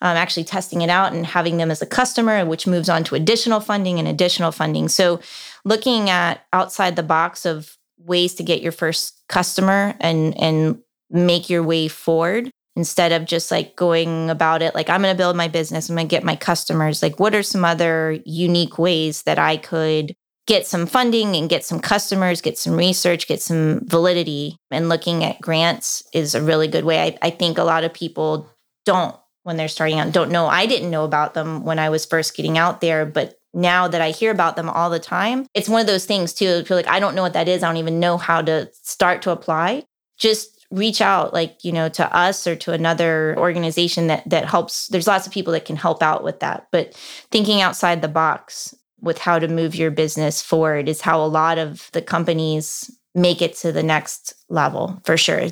um, 0.01 0.15
actually 0.15 0.45
testing 0.45 0.81
it 0.81 0.89
out 0.89 1.13
and 1.13 1.25
having 1.25 1.57
them 1.57 1.71
as 1.71 1.81
a 1.81 1.85
customer, 1.85 2.45
which 2.45 2.67
moves 2.67 2.89
on 2.89 3.03
to 3.05 3.15
additional 3.15 3.59
funding 3.59 3.99
and 3.99 4.07
additional 4.07 4.51
funding. 4.51 4.87
So 4.87 5.19
looking 5.65 6.09
at 6.09 6.45
outside 6.53 6.95
the 6.95 7.03
box 7.03 7.45
of 7.45 7.77
ways 7.97 8.33
to 8.35 8.43
get 8.43 8.61
your 8.61 8.71
first 8.71 9.21
customer 9.29 9.95
and 9.99 10.39
and 10.41 10.79
make 11.09 11.49
your 11.49 11.61
way 11.61 11.87
forward 11.87 12.49
instead 12.75 13.11
of 13.11 13.25
just 13.25 13.51
like 13.51 13.75
going 13.75 14.29
about 14.29 14.61
it 14.61 14.73
like 14.73 14.89
I'm 14.89 15.01
going 15.01 15.13
to 15.13 15.17
build 15.17 15.35
my 15.35 15.49
business, 15.49 15.89
I'm 15.89 15.95
going 15.95 16.07
to 16.07 16.15
get 16.15 16.23
my 16.23 16.35
customers. 16.35 17.03
Like 17.03 17.19
what 17.19 17.35
are 17.35 17.43
some 17.43 17.65
other 17.65 18.19
unique 18.25 18.79
ways 18.79 19.23
that 19.23 19.37
I 19.37 19.57
could 19.57 20.15
get 20.51 20.67
some 20.67 20.85
funding 20.85 21.33
and 21.37 21.49
get 21.49 21.63
some 21.63 21.79
customers, 21.79 22.41
get 22.41 22.57
some 22.57 22.75
research, 22.75 23.25
get 23.25 23.41
some 23.41 23.79
validity. 23.85 24.57
And 24.69 24.89
looking 24.89 25.23
at 25.23 25.39
grants 25.39 26.03
is 26.13 26.35
a 26.35 26.41
really 26.41 26.67
good 26.67 26.83
way. 26.83 26.99
I, 26.99 27.17
I 27.21 27.29
think 27.29 27.57
a 27.57 27.63
lot 27.63 27.85
of 27.85 27.93
people 27.93 28.49
don't 28.85 29.15
when 29.43 29.55
they're 29.55 29.69
starting 29.69 29.97
out, 29.97 30.11
don't 30.11 30.29
know. 30.29 30.47
I 30.47 30.65
didn't 30.65 30.91
know 30.91 31.05
about 31.05 31.35
them 31.35 31.63
when 31.63 31.79
I 31.79 31.89
was 31.89 32.05
first 32.05 32.35
getting 32.35 32.57
out 32.57 32.81
there, 32.81 33.05
but 33.05 33.39
now 33.53 33.87
that 33.87 34.01
I 34.01 34.11
hear 34.11 34.29
about 34.29 34.57
them 34.57 34.69
all 34.69 34.89
the 34.89 34.99
time, 34.99 35.47
it's 35.53 35.69
one 35.69 35.79
of 35.79 35.87
those 35.87 36.05
things 36.05 36.33
too. 36.33 36.65
Feel 36.65 36.75
like 36.75 36.85
I 36.85 36.99
don't 36.99 37.15
know 37.15 37.21
what 37.21 37.33
that 37.33 37.47
is. 37.47 37.63
I 37.63 37.67
don't 37.67 37.77
even 37.77 38.01
know 38.01 38.17
how 38.17 38.41
to 38.41 38.69
start 38.73 39.21
to 39.21 39.31
apply. 39.31 39.85
Just 40.17 40.65
reach 40.69 40.99
out 40.99 41.33
like 41.33 41.63
you 41.63 41.71
know 41.71 41.87
to 41.89 42.13
us 42.15 42.45
or 42.45 42.57
to 42.57 42.73
another 42.73 43.35
organization 43.37 44.07
that 44.07 44.29
that 44.29 44.45
helps 44.45 44.87
there's 44.87 45.07
lots 45.07 45.25
of 45.25 45.33
people 45.33 45.53
that 45.53 45.65
can 45.65 45.75
help 45.75 46.01
out 46.01 46.23
with 46.23 46.39
that 46.39 46.67
but 46.71 46.93
thinking 47.29 47.59
outside 47.59 48.01
the 48.01 48.07
box 48.07 48.73
with 49.01 49.17
how 49.17 49.39
to 49.39 49.47
move 49.47 49.75
your 49.75 49.91
business 49.91 50.41
forward 50.41 50.87
is 50.87 51.01
how 51.01 51.23
a 51.23 51.27
lot 51.27 51.57
of 51.57 51.89
the 51.93 52.01
companies 52.01 52.89
make 53.13 53.41
it 53.41 53.55
to 53.55 53.71
the 53.71 53.83
next 53.83 54.33
level 54.49 55.01
for 55.05 55.17
sure 55.17 55.47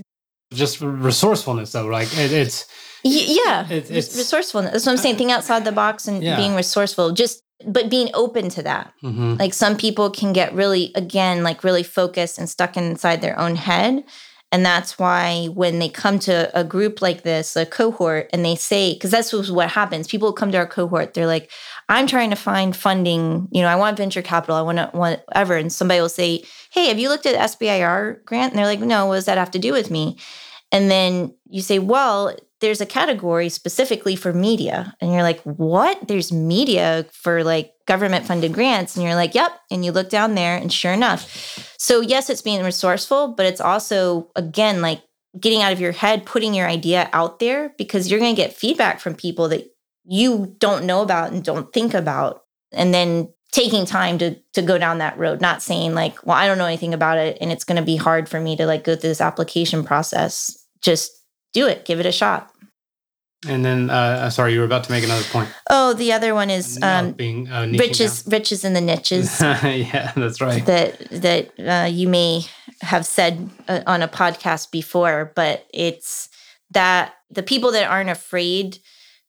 just 0.54 0.82
resourcefulness 0.82 1.72
though 1.72 1.86
like 1.86 2.08
it, 2.18 2.32
it's 2.32 2.66
yeah 3.04 3.68
it, 3.70 3.90
it's 3.92 4.16
resourcefulness 4.16 4.72
that's 4.72 4.86
what 4.86 4.94
i'm 4.94 4.98
saying 4.98 5.16
think 5.16 5.32
outside 5.32 5.66
the 5.66 5.72
box 5.72 6.08
and 6.08 6.24
yeah. 6.24 6.36
being 6.36 6.56
resourceful 6.56 7.12
just 7.12 7.42
but 7.66 7.90
being 7.90 8.10
open 8.14 8.50
to 8.50 8.64
that 8.64 8.94
mm-hmm. 9.04 9.36
like 9.36 9.54
some 9.54 9.76
people 9.76 10.10
can 10.10 10.32
get 10.32 10.54
really 10.54 10.92
again 10.96 11.44
like 11.44 11.64
really 11.64 11.84
focused 11.84 12.38
and 12.38 12.50
stuck 12.50 12.78
inside 12.78 13.22
their 13.22 13.38
own 13.38 13.56
head 13.56 14.04
and 14.52 14.66
that's 14.66 14.98
why 14.98 15.48
when 15.54 15.80
they 15.80 15.90
come 15.90 16.18
to 16.20 16.50
a 16.60 16.64
group 16.64 17.02
like 17.02 17.22
this, 17.22 17.56
a 17.56 17.66
cohort, 17.66 18.30
and 18.34 18.44
they 18.44 18.56
say, 18.56 18.94
because 18.94 19.12
that's 19.12 19.32
what 19.32 19.70
happens. 19.70 20.08
People 20.08 20.34
come 20.34 20.52
to 20.52 20.58
our 20.58 20.66
cohort, 20.66 21.14
they're 21.14 21.28
like, 21.28 21.52
I'm 21.90 22.06
trying 22.06 22.30
to 22.30 22.36
find 22.36 22.76
funding. 22.76 23.48
You 23.52 23.64
know, 23.64 23.68
I 23.68 23.76
want 23.76 23.98
venture 23.98 24.22
capital. 24.22 24.56
I 24.56 24.62
want 24.62 24.94
whatever. 24.94 25.58
And 25.58 25.74
somebody 25.74 26.00
will 26.00 26.08
say, 26.08 26.44
Hey, 26.72 26.88
have 26.88 27.00
you 27.00 27.10
looked 27.10 27.26
at 27.26 27.36
SBIR 27.36 28.24
grant? 28.26 28.54
And 28.54 28.60
they're 28.60 28.68
like, 28.68 28.80
No, 28.80 29.08
what 29.08 29.16
does 29.16 29.26
that 29.26 29.40
have 29.40 29.52
to 29.52 29.60
do 29.60 29.74
with 29.74 29.90
me? 29.90 30.18
And 30.72 30.90
then 30.92 31.34
you 31.50 31.62
say, 31.64 31.80
Well, 31.80 32.38
there's 32.62 32.80
a 32.82 32.86
category 32.86 33.50
specifically 33.50 34.16
for 34.16 34.32
media. 34.34 34.96
And 35.02 35.12
you're 35.12 35.24
like, 35.24 35.42
What? 35.42 36.08
There's 36.08 36.32
media 36.32 37.08
for 37.12 37.44
like 37.44 37.74
government 37.88 38.28
funded 38.28 38.54
grants. 38.54 38.96
And 38.96 39.04
you're 39.04 39.16
like, 39.16 39.34
Yep. 39.34 39.52
And 39.72 39.84
you 39.84 39.92
look 39.92 40.10
down 40.10 40.36
there, 40.36 40.56
and 40.58 40.72
sure 40.72 40.94
enough. 40.94 41.76
So, 41.80 42.02
yes, 42.02 42.30
it's 42.30 42.44
being 42.44 42.64
resourceful, 42.64 43.30
but 43.30 43.48
it's 43.48 43.62
also, 43.62 44.30
again, 44.36 44.82
like 44.82 45.02
getting 45.40 45.64
out 45.64 45.74
of 45.74 45.80
your 45.80 45.92
head, 45.92 46.26
putting 46.26 46.54
your 46.54 46.68
idea 46.68 47.10
out 47.14 47.40
there 47.40 47.74
because 47.78 48.10
you're 48.10 48.20
going 48.20 48.36
to 48.36 48.42
get 48.42 48.54
feedback 48.54 49.00
from 49.00 49.16
people 49.16 49.48
that 49.50 49.72
you 50.06 50.56
don't 50.60 50.86
know 50.86 51.02
about 51.02 51.32
and 51.32 51.44
don't 51.44 51.72
think 51.74 51.94
about. 51.94 52.44
And 52.72 52.94
then 52.94 53.30
taking 53.52 53.86
time 53.86 54.18
to 54.20 54.36
to 54.54 54.62
go 54.62 54.78
down 54.78 55.00
that 55.00 55.18
road 55.18 55.42
not 55.42 55.60
saying 55.60 55.96
like 55.96 56.24
well 56.24 56.38
i 56.38 56.46
don't 56.46 56.60
know 56.60 56.68
anything 56.68 56.94
about 56.94 57.18
it 57.18 57.36
and 57.42 57.52
it's 57.52 57.64
going 57.64 57.76
to 57.78 57.82
be 57.82 57.96
hard 57.96 58.30
for 58.30 58.40
me 58.40 58.56
to 58.56 58.68
like 58.68 58.84
go 58.84 58.96
through 58.96 59.10
this 59.10 59.22
application 59.22 59.84
process 59.84 60.68
just 60.82 61.12
do 61.52 61.66
it 61.66 61.84
give 61.84 62.00
it 62.00 62.06
a 62.06 62.12
shot 62.12 62.52
and 63.48 63.64
then, 63.64 63.90
uh, 63.90 64.30
sorry, 64.30 64.52
you 64.52 64.60
were 64.60 64.66
about 64.66 64.84
to 64.84 64.92
make 64.92 65.04
another 65.04 65.24
point. 65.24 65.50
Oh, 65.70 65.94
the 65.94 66.12
other 66.12 66.36
one 66.36 66.50
is 66.50 66.78
um, 66.82 67.14
being 67.14 67.50
uh, 67.50 67.68
riches, 67.68 68.24
down. 68.24 68.38
riches 68.38 68.66
in 68.66 68.74
the 68.74 68.82
niches. 68.82 69.40
yeah, 69.42 70.12
that's 70.14 70.42
right. 70.42 70.66
That 70.66 71.10
that 71.10 71.52
uh, 71.58 71.88
you 71.88 72.10
may 72.10 72.42
have 72.82 73.06
said 73.06 73.50
uh, 73.70 73.80
on 73.88 74.02
a 74.02 74.10
podcast 74.10 74.72
before, 74.72 75.32
but 75.38 75.66
it's 75.74 76.28
that 76.72 77.14
the 77.30 77.42
people 77.42 77.72
that 77.72 77.90
aren't 77.90 78.10
afraid 78.10 78.80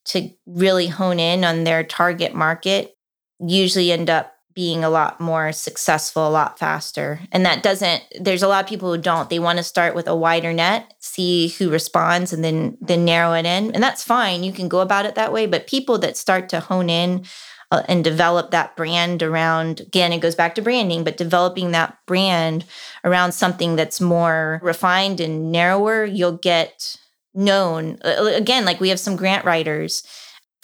to 0.05 0.29
really 0.45 0.87
hone 0.87 1.19
in 1.19 1.43
on 1.43 1.63
their 1.63 1.83
target 1.83 2.33
market 2.33 2.95
usually 3.39 3.91
end 3.91 4.09
up 4.09 4.33
being 4.53 4.83
a 4.83 4.89
lot 4.89 5.19
more 5.19 5.51
successful 5.51 6.27
a 6.27 6.29
lot 6.29 6.59
faster. 6.59 7.21
And 7.31 7.45
that 7.45 7.63
doesn't 7.63 8.03
there's 8.19 8.43
a 8.43 8.47
lot 8.47 8.63
of 8.63 8.69
people 8.69 8.93
who 8.93 9.01
don't. 9.01 9.29
They 9.29 9.39
want 9.39 9.57
to 9.57 9.63
start 9.63 9.95
with 9.95 10.07
a 10.07 10.15
wider 10.15 10.53
net, 10.53 10.93
see 10.99 11.49
who 11.49 11.69
responds 11.69 12.33
and 12.33 12.43
then 12.43 12.77
then 12.81 13.05
narrow 13.05 13.33
it 13.33 13.45
in. 13.45 13.73
And 13.73 13.81
that's 13.81 14.03
fine. 14.03 14.43
You 14.43 14.51
can 14.51 14.67
go 14.67 14.81
about 14.81 15.05
it 15.05 15.15
that 15.15 15.33
way, 15.33 15.45
but 15.45 15.67
people 15.67 15.97
that 15.99 16.17
start 16.17 16.49
to 16.49 16.59
hone 16.59 16.89
in 16.89 17.25
uh, 17.71 17.83
and 17.87 18.03
develop 18.03 18.51
that 18.51 18.75
brand 18.75 19.23
around 19.23 19.79
again 19.79 20.11
it 20.11 20.19
goes 20.19 20.35
back 20.35 20.55
to 20.55 20.61
branding, 20.61 21.03
but 21.03 21.17
developing 21.17 21.71
that 21.71 21.97
brand 22.05 22.65
around 23.05 23.31
something 23.31 23.75
that's 23.75 24.01
more 24.01 24.59
refined 24.61 25.21
and 25.21 25.51
narrower, 25.51 26.03
you'll 26.03 26.37
get 26.37 26.97
known. 27.33 27.97
Again, 28.03 28.65
like 28.65 28.79
we 28.79 28.89
have 28.89 28.99
some 28.99 29.15
grant 29.15 29.45
writers 29.45 30.03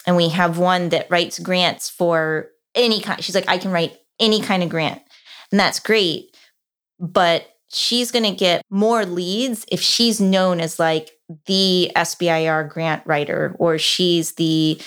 and 0.06 0.16
we 0.16 0.28
have 0.30 0.58
one 0.58 0.90
that 0.90 1.10
writes 1.10 1.38
grants 1.38 1.88
for 1.88 2.50
any 2.74 3.00
kind. 3.00 3.22
She's 3.22 3.34
like, 3.34 3.48
I 3.48 3.58
can 3.58 3.70
write 3.70 3.96
any 4.20 4.40
kind 4.40 4.62
of 4.62 4.68
grant. 4.68 5.02
And 5.50 5.58
that's 5.58 5.80
great. 5.80 6.36
But 6.98 7.46
she's 7.70 8.10
going 8.10 8.24
to 8.24 8.32
get 8.32 8.62
more 8.70 9.04
leads 9.04 9.64
if 9.70 9.80
she's 9.80 10.20
known 10.20 10.60
as 10.60 10.78
like 10.78 11.10
the 11.46 11.92
SBIR 11.94 12.68
grant 12.68 13.06
writer 13.06 13.54
or 13.58 13.78
she's 13.78 14.34
the 14.34 14.80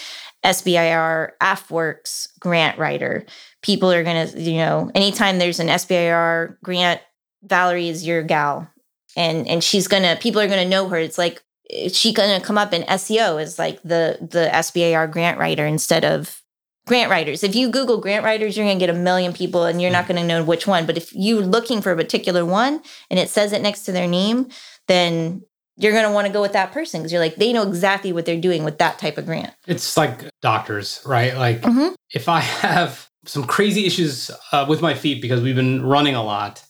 SBIR 0.44 1.32
AFWERX 1.42 2.40
grant 2.40 2.80
writer. 2.80 3.26
People 3.62 3.92
are 3.92 4.04
going 4.04 4.28
to, 4.28 4.42
you 4.42 4.58
know, 4.58 4.90
anytime 4.96 5.38
there's 5.38 5.60
an 5.60 5.68
SBIR 5.68 6.58
grant, 6.64 7.02
Valerie 7.44 7.90
is 7.90 8.06
your 8.06 8.24
gal. 8.24 8.68
And 9.16 9.48
and 9.48 9.64
she's 9.64 9.88
going 9.88 10.04
to 10.04 10.16
people 10.22 10.42
are 10.42 10.48
going 10.48 10.64
to 10.64 10.70
know 10.70 10.88
her. 10.88 10.98
It's 10.98 11.18
like 11.18 11.44
she 11.92 12.14
going 12.14 12.40
to 12.40 12.46
come 12.46 12.58
up 12.58 12.74
in 12.74 12.84
SEO 12.84 13.42
as 13.42 13.58
like 13.58 13.82
the 13.84 14.18
the 14.22 14.50
SBIR 14.52 15.12
grant 15.12 15.40
writer 15.40 15.66
instead 15.66 16.06
of 16.06 16.42
grant 16.88 17.10
writers. 17.10 17.44
If 17.44 17.56
you 17.56 17.70
Google 17.70 18.00
grant 18.00 18.26
writers, 18.26 18.58
you're 18.58 18.66
going 18.66 18.80
to 18.80 18.86
get 18.86 18.94
a 18.94 18.98
million 18.98 19.34
people 19.34 19.66
and 19.66 19.82
you're 19.82 19.92
not 19.92 20.08
going 20.08 20.20
to 20.20 20.28
know 20.28 20.44
which 20.44 20.68
one. 20.68 20.86
But 20.86 20.98
if 20.98 21.14
you're 21.14 21.42
looking 21.42 21.82
for 21.82 21.92
a 21.92 21.96
particular 21.96 22.46
one 22.46 22.82
and 23.10 23.20
it 23.20 23.30
says 23.30 23.54
it 23.54 23.62
next 23.62 23.84
to 23.84 23.92
their 23.92 24.08
name, 24.08 24.50
then 24.88 25.44
you're 25.78 25.94
going 25.94 26.06
to 26.06 26.12
want 26.12 26.28
to 26.28 26.34
go 26.34 26.42
with 26.42 26.54
that 26.54 26.72
person 26.72 27.02
because 27.02 27.12
you're 27.12 27.22
like, 27.22 27.36
they 27.36 27.54
know 27.54 27.64
exactly 27.64 28.12
what 28.12 28.26
they're 28.26 28.40
doing 28.40 28.64
with 28.64 28.78
that 28.80 29.00
type 29.00 29.18
of 29.18 29.26
grant. 29.26 29.54
It's 29.68 29.96
like 29.96 30.30
doctors, 30.42 31.02
right? 31.06 31.36
Like 31.36 31.62
mm-hmm. 31.62 31.94
if 32.14 32.28
I 32.28 32.40
have 32.40 33.10
some 33.26 33.44
crazy 33.44 33.86
issues 33.86 34.32
uh, 34.52 34.66
with 34.68 34.82
my 34.82 34.94
feet 34.94 35.22
because 35.22 35.42
we've 35.42 35.56
been 35.56 35.86
running 35.86 36.16
a 36.16 36.24
lot. 36.24 36.64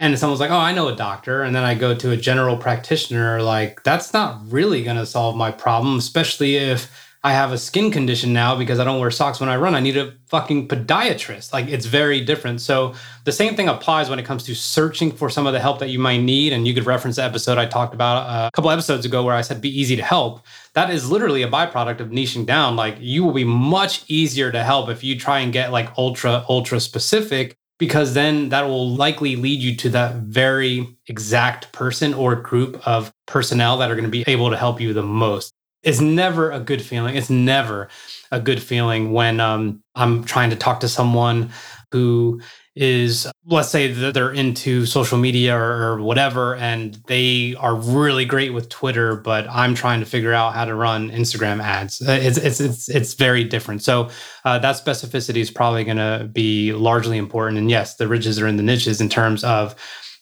And 0.00 0.16
someone's 0.18 0.40
like, 0.40 0.50
oh, 0.50 0.58
I 0.58 0.72
know 0.72 0.88
a 0.88 0.94
doctor. 0.94 1.42
And 1.42 1.54
then 1.54 1.64
I 1.64 1.74
go 1.74 1.94
to 1.94 2.10
a 2.12 2.16
general 2.16 2.56
practitioner, 2.56 3.42
like, 3.42 3.82
that's 3.82 4.12
not 4.12 4.40
really 4.50 4.84
going 4.84 4.96
to 4.96 5.06
solve 5.06 5.36
my 5.36 5.50
problem, 5.50 5.98
especially 5.98 6.56
if 6.56 6.90
I 7.24 7.32
have 7.32 7.52
a 7.52 7.58
skin 7.58 7.90
condition 7.90 8.32
now 8.32 8.54
because 8.56 8.78
I 8.78 8.84
don't 8.84 9.00
wear 9.00 9.10
socks 9.10 9.40
when 9.40 9.48
I 9.48 9.56
run. 9.56 9.74
I 9.74 9.80
need 9.80 9.96
a 9.96 10.14
fucking 10.28 10.68
podiatrist. 10.68 11.52
Like 11.52 11.66
it's 11.66 11.84
very 11.84 12.20
different. 12.20 12.60
So 12.60 12.94
the 13.24 13.32
same 13.32 13.56
thing 13.56 13.68
applies 13.68 14.08
when 14.08 14.20
it 14.20 14.24
comes 14.24 14.44
to 14.44 14.54
searching 14.54 15.10
for 15.10 15.28
some 15.28 15.44
of 15.44 15.52
the 15.52 15.58
help 15.58 15.80
that 15.80 15.88
you 15.88 15.98
might 15.98 16.22
need. 16.22 16.52
And 16.52 16.66
you 16.66 16.74
could 16.74 16.86
reference 16.86 17.16
the 17.16 17.24
episode 17.24 17.58
I 17.58 17.66
talked 17.66 17.92
about 17.92 18.28
uh, 18.28 18.46
a 18.46 18.50
couple 18.52 18.70
episodes 18.70 19.04
ago 19.04 19.24
where 19.24 19.34
I 19.34 19.40
said 19.40 19.60
be 19.60 19.80
easy 19.80 19.96
to 19.96 20.02
help. 20.02 20.46
That 20.74 20.90
is 20.90 21.10
literally 21.10 21.42
a 21.42 21.50
byproduct 21.50 21.98
of 21.98 22.10
niching 22.10 22.46
down. 22.46 22.76
Like 22.76 22.98
you 23.00 23.24
will 23.24 23.32
be 23.32 23.44
much 23.44 24.04
easier 24.06 24.52
to 24.52 24.62
help 24.62 24.88
if 24.88 25.02
you 25.02 25.18
try 25.18 25.40
and 25.40 25.52
get 25.52 25.72
like 25.72 25.98
ultra, 25.98 26.44
ultra 26.48 26.78
specific 26.78 27.58
because 27.78 28.14
then 28.14 28.50
that 28.50 28.62
will 28.66 28.90
likely 28.90 29.36
lead 29.36 29.60
you 29.60 29.76
to 29.76 29.88
that 29.90 30.16
very 30.16 30.96
exact 31.06 31.72
person 31.72 32.14
or 32.14 32.34
group 32.36 32.86
of 32.86 33.12
personnel 33.26 33.78
that 33.78 33.90
are 33.90 33.94
going 33.94 34.04
to 34.04 34.10
be 34.10 34.24
able 34.26 34.50
to 34.50 34.56
help 34.56 34.80
you 34.80 34.92
the 34.92 35.02
most 35.02 35.52
It's 35.82 36.00
never 36.00 36.50
a 36.50 36.60
good 36.60 36.82
feeling. 36.82 37.16
It's 37.16 37.30
never 37.30 37.88
a 38.32 38.40
good 38.40 38.62
feeling 38.62 39.12
when 39.12 39.40
um, 39.40 39.82
I'm 39.94 40.24
trying 40.24 40.50
to 40.50 40.56
talk 40.56 40.80
to 40.80 40.88
someone 40.88 41.50
who 41.92 42.40
is, 42.78 43.26
let's 43.44 43.70
say 43.70 43.90
that 43.90 44.14
they're 44.14 44.30
into 44.30 44.86
social 44.86 45.18
media 45.18 45.56
or, 45.56 46.00
whatever, 46.00 46.54
and 46.54 46.94
they 47.08 47.56
are 47.56 47.74
really 47.74 48.24
great 48.24 48.54
with 48.54 48.68
Twitter, 48.68 49.16
but 49.16 49.48
I'm 49.50 49.74
trying 49.74 49.98
to 49.98 50.06
figure 50.06 50.32
out 50.32 50.54
how 50.54 50.64
to 50.64 50.76
run 50.76 51.10
Instagram 51.10 51.60
ads. 51.60 52.00
Uh, 52.00 52.12
it's 52.12 52.38
it's 52.38 52.60
it's, 52.60 52.88
it's 52.88 53.14
very 53.14 53.42
different. 53.42 53.82
So 53.82 54.10
uh, 54.44 54.60
that 54.60 54.76
specificity 54.76 55.38
is 55.38 55.50
probably 55.50 55.82
going 55.82 55.96
to 55.96 56.28
be 56.32 56.72
largely 56.72 57.18
important. 57.18 57.58
And 57.58 57.68
yes, 57.68 57.96
the 57.96 58.06
riches 58.06 58.38
are 58.38 58.46
in 58.46 58.56
the 58.56 58.62
niches 58.62 59.00
in 59.00 59.08
terms 59.08 59.42
of 59.42 59.74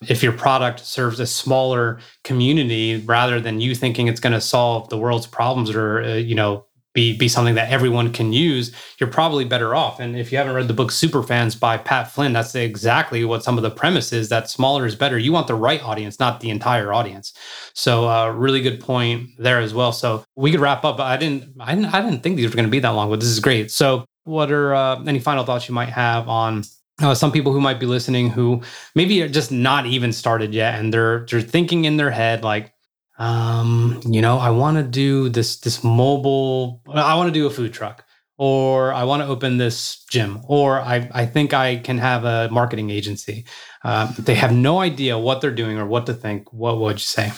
if 0.08 0.22
your 0.22 0.32
product 0.32 0.80
serves 0.80 1.20
a 1.20 1.26
smaller 1.26 2.00
community 2.24 3.02
rather 3.04 3.38
than 3.38 3.60
you 3.60 3.74
thinking 3.74 4.08
it's 4.08 4.20
going 4.20 4.32
to 4.32 4.40
solve 4.40 4.88
the 4.88 4.98
world's 4.98 5.26
problems 5.26 5.70
or 5.70 6.02
uh, 6.02 6.14
you 6.14 6.34
know 6.34 6.64
be 6.96 7.16
be 7.16 7.28
something 7.28 7.54
that 7.54 7.70
everyone 7.70 8.12
can 8.12 8.32
use 8.32 8.72
you're 8.98 9.10
probably 9.10 9.44
better 9.44 9.74
off. 9.74 10.00
And 10.00 10.16
if 10.16 10.32
you 10.32 10.38
haven't 10.38 10.54
read 10.54 10.66
the 10.66 10.74
book 10.74 10.90
superfans 10.90 11.58
by 11.58 11.76
pat 11.76 12.10
flynn 12.10 12.32
that's 12.32 12.54
exactly 12.56 13.24
what 13.24 13.44
some 13.44 13.56
of 13.56 13.62
the 13.62 13.70
premise 13.70 14.12
is 14.12 14.30
that 14.30 14.50
smaller 14.50 14.86
is 14.86 14.96
better. 14.96 15.18
You 15.18 15.32
want 15.32 15.46
the 15.46 15.54
right 15.54 15.82
audience 15.82 16.18
not 16.18 16.40
the 16.40 16.50
entire 16.50 16.92
audience. 16.92 17.32
So 17.74 18.08
uh, 18.08 18.30
really 18.30 18.60
good 18.60 18.80
point 18.80 19.30
there 19.38 19.60
as 19.60 19.74
well. 19.74 19.92
So 19.92 20.24
we 20.34 20.50
could 20.50 20.60
wrap 20.60 20.84
up 20.84 20.98
i 20.98 21.16
didn't 21.16 21.54
i 21.60 21.74
didn't, 21.74 21.94
I 21.94 22.00
didn't 22.00 22.22
think 22.22 22.36
these 22.36 22.50
were 22.50 22.56
going 22.56 22.66
to 22.66 22.70
be 22.70 22.80
that 22.80 22.90
long 22.90 23.10
but 23.10 23.20
this 23.20 23.28
is 23.28 23.38
great. 23.38 23.70
So 23.70 24.04
what 24.24 24.50
are 24.50 24.74
uh, 24.74 25.04
any 25.04 25.20
final 25.20 25.44
thoughts 25.44 25.68
you 25.68 25.74
might 25.74 25.90
have 25.90 26.28
on 26.28 26.64
uh, 27.02 27.14
some 27.14 27.30
people 27.30 27.52
who 27.52 27.60
might 27.60 27.78
be 27.78 27.86
listening 27.86 28.30
who 28.30 28.62
maybe 28.94 29.22
are 29.22 29.28
just 29.28 29.52
not 29.52 29.86
even 29.86 30.12
started 30.12 30.54
yet 30.54 30.78
and 30.78 30.92
they're 30.92 31.26
they're 31.30 31.42
thinking 31.42 31.84
in 31.84 31.98
their 31.98 32.10
head 32.10 32.42
like 32.42 32.72
um 33.18 34.00
you 34.04 34.20
know 34.20 34.38
i 34.38 34.50
want 34.50 34.76
to 34.76 34.82
do 34.82 35.28
this 35.28 35.58
this 35.60 35.82
mobile 35.82 36.82
i 36.88 37.14
want 37.14 37.28
to 37.28 37.32
do 37.32 37.46
a 37.46 37.50
food 37.50 37.72
truck 37.72 38.04
or 38.38 38.92
I 38.92 39.04
want 39.04 39.22
to 39.22 39.28
open 39.28 39.56
this 39.56 40.04
gym, 40.10 40.40
or 40.46 40.80
I, 40.80 41.08
I 41.12 41.26
think 41.26 41.54
I 41.54 41.76
can 41.76 41.98
have 41.98 42.24
a 42.24 42.48
marketing 42.50 42.90
agency. 42.90 43.46
Um, 43.82 44.14
they 44.18 44.34
have 44.34 44.52
no 44.52 44.80
idea 44.80 45.18
what 45.18 45.40
they're 45.40 45.50
doing 45.50 45.78
or 45.78 45.86
what 45.86 46.06
to 46.06 46.14
think. 46.14 46.52
What 46.52 46.78
would 46.78 46.96
you 46.96 46.98
say? 46.98 47.32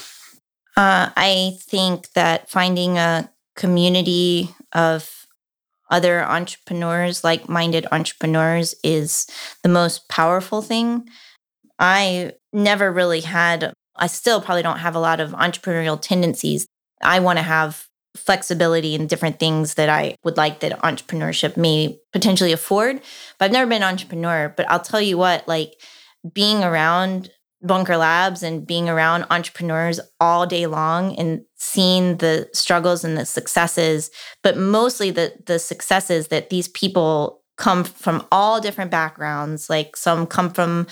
Uh, 0.76 1.10
I 1.16 1.52
think 1.60 2.10
that 2.12 2.50
finding 2.50 2.98
a 2.98 3.30
community 3.56 4.50
of 4.72 5.26
other 5.90 6.22
entrepreneurs, 6.22 7.24
like 7.24 7.48
minded 7.48 7.86
entrepreneurs, 7.92 8.74
is 8.82 9.26
the 9.62 9.68
most 9.68 10.08
powerful 10.08 10.62
thing. 10.62 11.08
I 11.78 12.32
never 12.52 12.92
really 12.92 13.20
had, 13.20 13.72
I 13.98 14.06
still 14.06 14.40
probably 14.40 14.62
don't 14.62 14.78
have 14.78 14.94
a 14.94 15.00
lot 15.00 15.20
of 15.20 15.30
entrepreneurial 15.32 16.00
tendencies. 16.00 16.66
I 17.02 17.20
want 17.20 17.38
to 17.38 17.42
have 17.42 17.86
flexibility 18.16 18.94
and 18.94 19.08
different 19.08 19.38
things 19.38 19.74
that 19.74 19.88
I 19.88 20.16
would 20.24 20.36
like 20.36 20.60
that 20.60 20.80
entrepreneurship 20.80 21.56
may 21.56 21.98
potentially 22.12 22.52
afford. 22.52 23.00
But 23.38 23.46
I've 23.46 23.52
never 23.52 23.68
been 23.68 23.82
an 23.82 23.88
entrepreneur. 23.88 24.52
But 24.56 24.68
I'll 24.70 24.80
tell 24.80 25.00
you 25.00 25.16
what, 25.18 25.46
like 25.46 25.74
being 26.32 26.64
around 26.64 27.30
Bunker 27.62 27.96
Labs 27.96 28.42
and 28.42 28.66
being 28.66 28.88
around 28.88 29.26
entrepreneurs 29.30 29.98
all 30.20 30.46
day 30.46 30.66
long 30.66 31.16
and 31.16 31.42
seeing 31.56 32.18
the 32.18 32.48
struggles 32.52 33.04
and 33.04 33.16
the 33.16 33.26
successes, 33.26 34.10
but 34.42 34.56
mostly 34.56 35.10
the 35.10 35.34
the 35.46 35.58
successes 35.58 36.28
that 36.28 36.50
these 36.50 36.68
people 36.68 37.42
come 37.56 37.82
from 37.82 38.24
all 38.30 38.60
different 38.60 38.90
backgrounds. 38.92 39.68
Like 39.68 39.96
some 39.96 40.26
come 40.26 40.50
from 40.50 40.86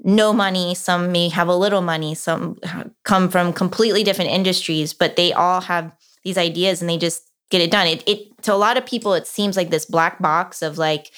no 0.00 0.32
money, 0.32 0.74
some 0.74 1.12
may 1.12 1.28
have 1.28 1.48
a 1.48 1.56
little 1.56 1.80
money, 1.80 2.14
some 2.14 2.58
come 3.04 3.28
from 3.28 3.52
completely 3.52 4.02
different 4.02 4.30
industries, 4.30 4.92
but 4.92 5.16
they 5.16 5.32
all 5.32 5.62
have 5.62 5.92
these 6.24 6.38
ideas 6.38 6.80
and 6.80 6.90
they 6.90 6.98
just 6.98 7.30
get 7.50 7.60
it 7.60 7.70
done. 7.70 7.86
It, 7.86 8.02
it 8.08 8.42
to 8.42 8.52
a 8.52 8.56
lot 8.56 8.76
of 8.76 8.86
people, 8.86 9.14
it 9.14 9.26
seems 9.26 9.56
like 9.56 9.70
this 9.70 9.86
black 9.86 10.20
box 10.20 10.62
of 10.62 10.78
like, 10.78 11.10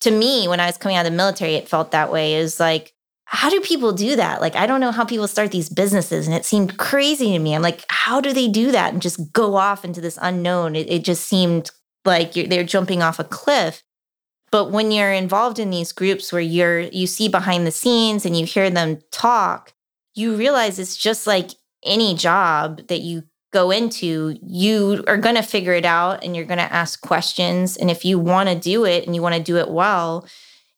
to 0.00 0.10
me, 0.10 0.48
when 0.48 0.60
I 0.60 0.66
was 0.66 0.76
coming 0.76 0.96
out 0.96 1.06
of 1.06 1.12
the 1.12 1.16
military, 1.16 1.54
it 1.54 1.68
felt 1.68 1.92
that 1.92 2.12
way. 2.12 2.34
Is 2.34 2.58
like, 2.58 2.92
how 3.24 3.48
do 3.48 3.60
people 3.60 3.92
do 3.92 4.16
that? 4.16 4.40
Like, 4.40 4.56
I 4.56 4.66
don't 4.66 4.80
know 4.80 4.90
how 4.90 5.04
people 5.04 5.28
start 5.28 5.52
these 5.52 5.68
businesses, 5.68 6.26
and 6.26 6.36
it 6.36 6.44
seemed 6.44 6.76
crazy 6.76 7.32
to 7.32 7.38
me. 7.38 7.54
I'm 7.54 7.62
like, 7.62 7.84
how 7.88 8.20
do 8.20 8.32
they 8.32 8.48
do 8.48 8.72
that 8.72 8.92
and 8.92 9.00
just 9.00 9.32
go 9.32 9.54
off 9.54 9.84
into 9.84 10.00
this 10.00 10.18
unknown? 10.20 10.74
It, 10.76 10.90
it 10.90 11.04
just 11.04 11.26
seemed 11.26 11.70
like 12.04 12.32
they're 12.32 12.64
jumping 12.64 13.02
off 13.02 13.18
a 13.18 13.24
cliff. 13.24 13.82
But 14.52 14.70
when 14.70 14.92
you're 14.92 15.12
involved 15.12 15.58
in 15.58 15.70
these 15.70 15.92
groups 15.92 16.32
where 16.32 16.42
you're 16.42 16.80
you 16.80 17.08
see 17.08 17.28
behind 17.28 17.66
the 17.66 17.72
scenes 17.72 18.24
and 18.24 18.38
you 18.38 18.46
hear 18.46 18.70
them 18.70 18.98
talk, 19.10 19.72
you 20.14 20.36
realize 20.36 20.78
it's 20.78 20.96
just 20.96 21.26
like 21.26 21.50
any 21.84 22.14
job 22.14 22.86
that 22.86 23.00
you 23.00 23.24
go 23.52 23.70
into, 23.70 24.36
you 24.42 25.04
are 25.06 25.16
going 25.16 25.34
to 25.34 25.42
figure 25.42 25.74
it 25.74 25.84
out 25.84 26.22
and 26.24 26.36
you're 26.36 26.44
going 26.44 26.58
to 26.58 26.72
ask 26.72 27.00
questions. 27.00 27.76
And 27.76 27.90
if 27.90 28.04
you 28.04 28.18
want 28.18 28.48
to 28.48 28.54
do 28.54 28.84
it 28.84 29.04
and 29.04 29.14
you 29.14 29.22
want 29.22 29.34
to 29.34 29.42
do 29.42 29.56
it 29.56 29.70
well, 29.70 30.26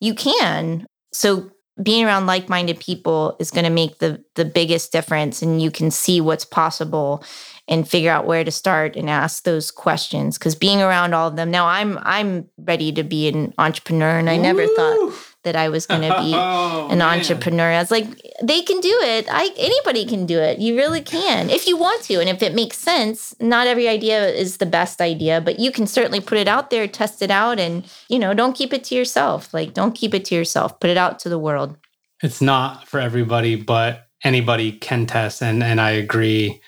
you 0.00 0.14
can. 0.14 0.86
So 1.12 1.50
being 1.82 2.04
around 2.04 2.26
like-minded 2.26 2.78
people 2.78 3.36
is 3.40 3.50
going 3.50 3.64
to 3.64 3.70
make 3.70 3.98
the 3.98 4.22
the 4.34 4.44
biggest 4.44 4.92
difference 4.92 5.42
and 5.42 5.60
you 5.60 5.70
can 5.70 5.90
see 5.90 6.20
what's 6.20 6.44
possible 6.44 7.24
and 7.66 7.88
figure 7.88 8.10
out 8.10 8.26
where 8.26 8.44
to 8.44 8.50
start 8.50 8.94
and 8.94 9.10
ask 9.10 9.42
those 9.44 9.70
questions 9.70 10.38
because 10.38 10.54
being 10.54 10.80
around 10.80 11.14
all 11.14 11.28
of 11.28 11.36
them 11.36 11.50
now 11.50 11.66
i'm 11.66 11.98
i'm 12.02 12.48
ready 12.58 12.92
to 12.92 13.02
be 13.02 13.26
an 13.26 13.52
entrepreneur 13.58 14.18
and 14.18 14.30
i 14.30 14.36
never 14.36 14.66
thought 14.66 15.33
that 15.44 15.56
I 15.56 15.68
was 15.68 15.86
going 15.86 16.02
to 16.02 16.08
be 16.20 16.32
oh, 16.34 16.88
an 16.90 16.98
man. 16.98 17.18
entrepreneur. 17.18 17.70
I 17.70 17.78
was 17.78 17.90
like, 17.90 18.06
they 18.42 18.62
can 18.62 18.80
do 18.80 18.98
it. 19.02 19.26
I 19.30 19.50
anybody 19.56 20.04
can 20.04 20.26
do 20.26 20.38
it. 20.38 20.58
You 20.58 20.76
really 20.76 21.00
can 21.00 21.50
if 21.50 21.66
you 21.66 21.76
want 21.76 22.02
to, 22.04 22.20
and 22.20 22.28
if 22.28 22.42
it 22.42 22.54
makes 22.54 22.78
sense. 22.78 23.34
Not 23.40 23.66
every 23.66 23.88
idea 23.88 24.28
is 24.28 24.58
the 24.58 24.66
best 24.66 25.00
idea, 25.00 25.40
but 25.40 25.58
you 25.58 25.70
can 25.70 25.86
certainly 25.86 26.20
put 26.20 26.38
it 26.38 26.48
out 26.48 26.70
there, 26.70 26.86
test 26.88 27.22
it 27.22 27.30
out, 27.30 27.58
and 27.58 27.84
you 28.08 28.18
know, 28.18 28.34
don't 28.34 28.56
keep 28.56 28.72
it 28.72 28.84
to 28.84 28.94
yourself. 28.94 29.54
Like, 29.54 29.74
don't 29.74 29.94
keep 29.94 30.14
it 30.14 30.24
to 30.26 30.34
yourself. 30.34 30.80
Put 30.80 30.90
it 30.90 30.96
out 30.96 31.18
to 31.20 31.28
the 31.28 31.38
world. 31.38 31.76
It's 32.22 32.40
not 32.40 32.88
for 32.88 33.00
everybody, 33.00 33.56
but 33.56 34.08
anybody 34.22 34.72
can 34.72 35.06
test, 35.06 35.42
and 35.42 35.62
and 35.62 35.80
I 35.80 35.90
agree. 35.90 36.60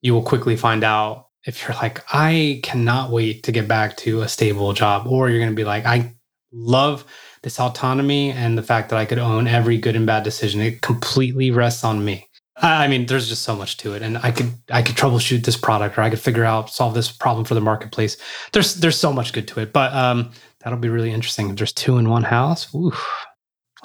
You 0.00 0.14
will 0.14 0.22
quickly 0.22 0.56
find 0.56 0.84
out 0.84 1.28
if 1.44 1.62
you're 1.62 1.76
like, 1.76 2.04
I 2.12 2.60
cannot 2.62 3.10
wait 3.10 3.42
to 3.44 3.52
get 3.52 3.66
back 3.66 3.96
to 3.98 4.20
a 4.20 4.28
stable 4.28 4.72
job, 4.74 5.06
or 5.06 5.30
you're 5.30 5.38
going 5.38 5.50
to 5.50 5.56
be 5.56 5.64
like, 5.64 5.86
I 5.86 6.12
love 6.52 7.04
this 7.42 7.60
autonomy 7.60 8.30
and 8.32 8.56
the 8.56 8.62
fact 8.62 8.90
that 8.90 8.98
I 8.98 9.04
could 9.04 9.18
own 9.18 9.46
every 9.46 9.78
good 9.78 9.96
and 9.96 10.06
bad 10.06 10.22
decision. 10.22 10.60
It 10.60 10.80
completely 10.82 11.50
rests 11.50 11.84
on 11.84 12.04
me. 12.04 12.28
I 12.60 12.88
mean, 12.88 13.06
there's 13.06 13.28
just 13.28 13.42
so 13.42 13.54
much 13.54 13.76
to 13.78 13.94
it, 13.94 14.02
and 14.02 14.18
I 14.18 14.32
could 14.32 14.52
I 14.70 14.82
could 14.82 14.96
troubleshoot 14.96 15.44
this 15.44 15.56
product, 15.56 15.96
or 15.96 16.00
I 16.00 16.10
could 16.10 16.18
figure 16.18 16.44
out 16.44 16.70
solve 16.70 16.94
this 16.94 17.10
problem 17.10 17.44
for 17.44 17.54
the 17.54 17.60
marketplace. 17.60 18.16
There's 18.52 18.74
there's 18.74 18.98
so 18.98 19.12
much 19.12 19.32
good 19.32 19.46
to 19.48 19.60
it, 19.60 19.72
but 19.72 19.92
um, 19.92 20.32
that'll 20.60 20.78
be 20.78 20.88
really 20.88 21.12
interesting. 21.12 21.50
If 21.50 21.56
there's 21.56 21.72
two 21.72 21.98
in 21.98 22.08
one 22.08 22.24
house, 22.24 22.74
Ooh, 22.74 22.90
we'll 22.90 22.94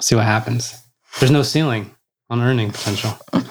see 0.00 0.16
what 0.16 0.24
happens. 0.24 0.76
There's 1.20 1.30
no 1.30 1.42
ceiling 1.42 1.94
on 2.30 2.40
earning 2.40 2.72
potential. 2.72 3.16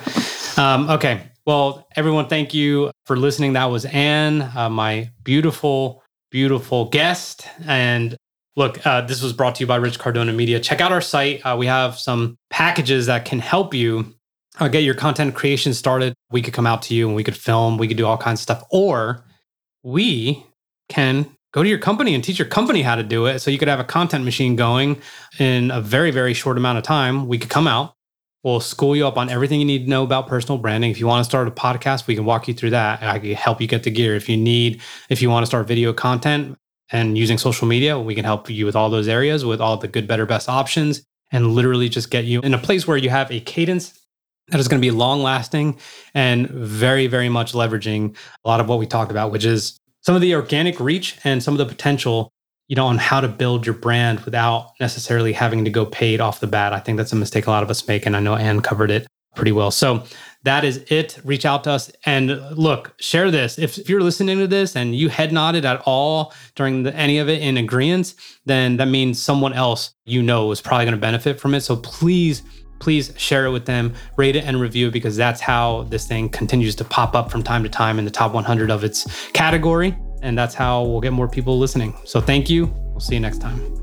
Um, 0.55 0.87
okay, 0.87 1.23
well, 1.47 1.87
everyone, 1.95 2.27
thank 2.27 2.53
you 2.53 2.91
for 3.05 3.17
listening. 3.17 3.53
That 3.53 3.65
was 3.65 3.85
Ann, 3.85 4.43
uh, 4.55 4.69
my 4.69 5.09
beautiful, 5.23 6.03
beautiful 6.29 6.85
guest, 6.89 7.47
and 7.65 8.15
Look, 8.55 8.85
uh, 8.85 9.01
this 9.01 9.21
was 9.21 9.33
brought 9.33 9.55
to 9.55 9.61
you 9.61 9.67
by 9.67 9.77
Rich 9.77 9.97
Cardona 9.97 10.31
Media. 10.31 10.59
Check 10.59 10.79
out 10.79 10.91
our 10.91 11.01
site. 11.01 11.41
Uh, 11.41 11.55
we 11.57 11.65
have 11.65 11.97
some 11.97 12.37
packages 12.51 13.07
that 13.07 13.25
can 13.25 13.39
help 13.39 13.73
you 13.73 14.13
uh, 14.59 14.67
get 14.67 14.83
your 14.83 14.93
content 14.93 15.33
creation 15.33 15.73
started. 15.73 16.13
We 16.29 16.41
could 16.43 16.53
come 16.53 16.67
out 16.67 16.83
to 16.83 16.93
you 16.93 17.07
and 17.07 17.15
we 17.15 17.23
could 17.23 17.35
film, 17.35 17.77
we 17.77 17.87
could 17.87 17.97
do 17.97 18.05
all 18.05 18.17
kinds 18.17 18.39
of 18.39 18.43
stuff. 18.43 18.63
Or 18.69 19.25
we 19.81 20.45
can 20.87 21.35
go 21.51 21.63
to 21.63 21.69
your 21.69 21.79
company 21.79 22.13
and 22.13 22.23
teach 22.23 22.37
your 22.37 22.47
company 22.47 22.83
how 22.83 22.95
to 22.95 23.03
do 23.03 23.25
it. 23.25 23.39
So 23.39 23.49
you 23.49 23.57
could 23.57 23.67
have 23.67 23.79
a 23.79 23.83
content 23.83 24.23
machine 24.23 24.55
going 24.55 25.01
in 25.39 25.71
a 25.71 25.81
very, 25.81 26.11
very 26.11 26.35
short 26.35 26.57
amount 26.57 26.77
of 26.77 26.83
time. 26.83 27.27
We 27.27 27.39
could 27.39 27.49
come 27.49 27.67
out. 27.67 27.95
We'll 28.43 28.59
school 28.59 28.95
you 28.95 29.07
up 29.07 29.17
on 29.17 29.29
everything 29.29 29.61
you 29.61 29.65
need 29.65 29.85
to 29.85 29.89
know 29.89 30.03
about 30.03 30.27
personal 30.27 30.57
branding. 30.57 30.91
If 30.91 30.99
you 30.99 31.07
want 31.07 31.21
to 31.21 31.29
start 31.29 31.47
a 31.47 31.51
podcast, 31.51 32.07
we 32.07 32.15
can 32.15 32.25
walk 32.25 32.47
you 32.47 32.53
through 32.53 32.71
that. 32.71 33.01
I 33.01 33.17
can 33.17 33.33
help 33.33 33.61
you 33.61 33.67
get 33.67 33.83
the 33.83 33.89
gear. 33.89 34.15
If 34.15 34.27
you 34.27 34.35
need, 34.35 34.81
if 35.09 35.21
you 35.21 35.29
want 35.29 35.43
to 35.43 35.47
start 35.47 35.65
video 35.65 35.93
content, 35.93 36.57
and 36.91 37.17
using 37.17 37.38
social 37.38 37.67
media, 37.67 38.00
we 38.00 38.15
can 38.15 38.26
help 38.26 38.50
you 38.50 38.65
with 38.65 38.76
all 38.76 38.89
those 38.89 39.08
areas 39.08 39.46
with 39.46 39.62
all 39.62 39.78
the 39.78 39.88
good, 39.88 40.08
better, 40.08 40.26
best 40.26 40.50
options 40.50 41.04
and 41.32 41.54
literally 41.54 41.89
just 41.89 42.12
get 42.12 42.26
you 42.26 42.41
in 42.41 42.54
a 42.54 42.58
place 42.58 42.88
where 42.88 42.98
you 42.98 43.10
have 43.10 43.32
a 43.32 43.39
cadence 43.41 44.00
that 44.50 44.60
is 44.60 44.67
going 44.67 44.82
to 44.82 44.86
be 44.86 44.91
long 44.91 45.24
lasting 45.24 45.78
and 46.13 46.50
very, 46.50 47.08
very 47.08 47.30
much 47.30 47.54
leveraging 47.54 48.15
a 48.43 48.48
lot 48.48 48.60
of 48.60 48.67
what 48.67 48.78
we 48.78 48.86
talked 48.86 49.12
about, 49.12 49.32
which 49.32 49.46
is 49.46 49.80
some 50.02 50.15
of 50.15 50.22
the 50.22 50.36
organic 50.36 50.80
reach 50.80 51.17
and 51.24 51.41
some 51.41 51.54
of 51.54 51.58
the 51.58 51.65
potential, 51.65 52.32
you 52.67 52.76
know, 52.76 52.86
on 52.86 52.98
how 52.98 53.22
to 53.22 53.28
build 53.28 53.65
your 53.65 53.76
brand 53.76 54.19
without 54.22 54.72
necessarily 54.80 55.34
having 55.34 55.63
to 55.63 55.72
go 55.72 55.86
paid 55.86 56.19
off 56.19 56.41
the 56.41 56.48
bat. 56.48 56.74
I 56.74 56.80
think 56.80 56.98
that's 56.98 57.13
a 57.13 57.15
mistake 57.15 57.48
a 57.48 57.52
lot 57.52 57.63
of 57.63 57.69
us 57.69 57.88
make. 57.88 58.06
And 58.06 58.15
I 58.15 58.19
know 58.19 58.36
Ann 58.36 58.62
covered 58.62 58.91
it 58.91 59.08
pretty 59.36 59.54
well. 59.54 59.72
So 59.72 60.04
that 60.43 60.63
is 60.63 60.84
it. 60.89 61.19
Reach 61.23 61.45
out 61.45 61.63
to 61.63 61.71
us 61.71 61.91
and 62.06 62.29
look, 62.58 62.93
share 62.99 63.32
this. 63.32 63.58
If, 63.58 63.77
if 63.77 63.89
you're 63.89 64.01
listening 64.01 64.38
to 64.39 64.47
this 64.47 64.75
and 64.75 64.95
you 64.95 65.10
head 65.10 65.32
nodded 65.32 65.65
at 65.65 65.82
all 65.86 66.34
during 66.56 66.84
the, 66.84 66.93
any 66.95 67.17
of 67.17 67.29
it 67.29 67.41
in 67.41 67.58
agreement, 67.58 68.15
then 68.45 68.77
that 68.77 68.88
means 68.88 69.21
someone 69.21 69.53
else 69.53 69.93
you 70.06 70.21
know 70.21 70.51
is 70.51 70.62
probably 70.62 70.86
going 70.86 70.95
to 70.95 71.01
benefit 71.01 71.39
from 71.39 71.53
it. 71.53 71.62
So 71.62 71.77
please, 71.77 72.43
please 72.79 73.13
share 73.17 73.45
it 73.45 73.51
with 73.51 73.65
them, 73.65 73.93
rate 74.17 74.36
it 74.36 74.43
and 74.43 74.60
review 74.60 74.89
it 74.89 74.91
because 74.91 75.15
that's 75.15 75.39
how 75.39 75.84
this 75.84 76.06
thing 76.06 76.29
continues 76.29 76.75
to 76.75 76.84
pop 76.84 77.15
up 77.15 77.32
from 77.32 77.41
time 77.41 77.63
to 77.63 77.69
time 77.69 77.97
in 77.97 78.06
the 78.06 78.12
top 78.12 78.34
100 78.34 78.69
of 78.69 78.84
its 78.84 79.29
category. 79.32 79.97
And 80.21 80.38
that's 80.38 80.56
how 80.56 80.84
we'll 80.84 81.01
get 81.01 81.13
more 81.13 81.27
people 81.27 81.58
listening. 81.58 81.93
So 82.06 82.21
thank 82.21 82.49
you. 82.49 82.67
We'll 82.91 82.99
see 82.99 83.15
you 83.15 83.21
next 83.21 83.39
time. 83.39 83.83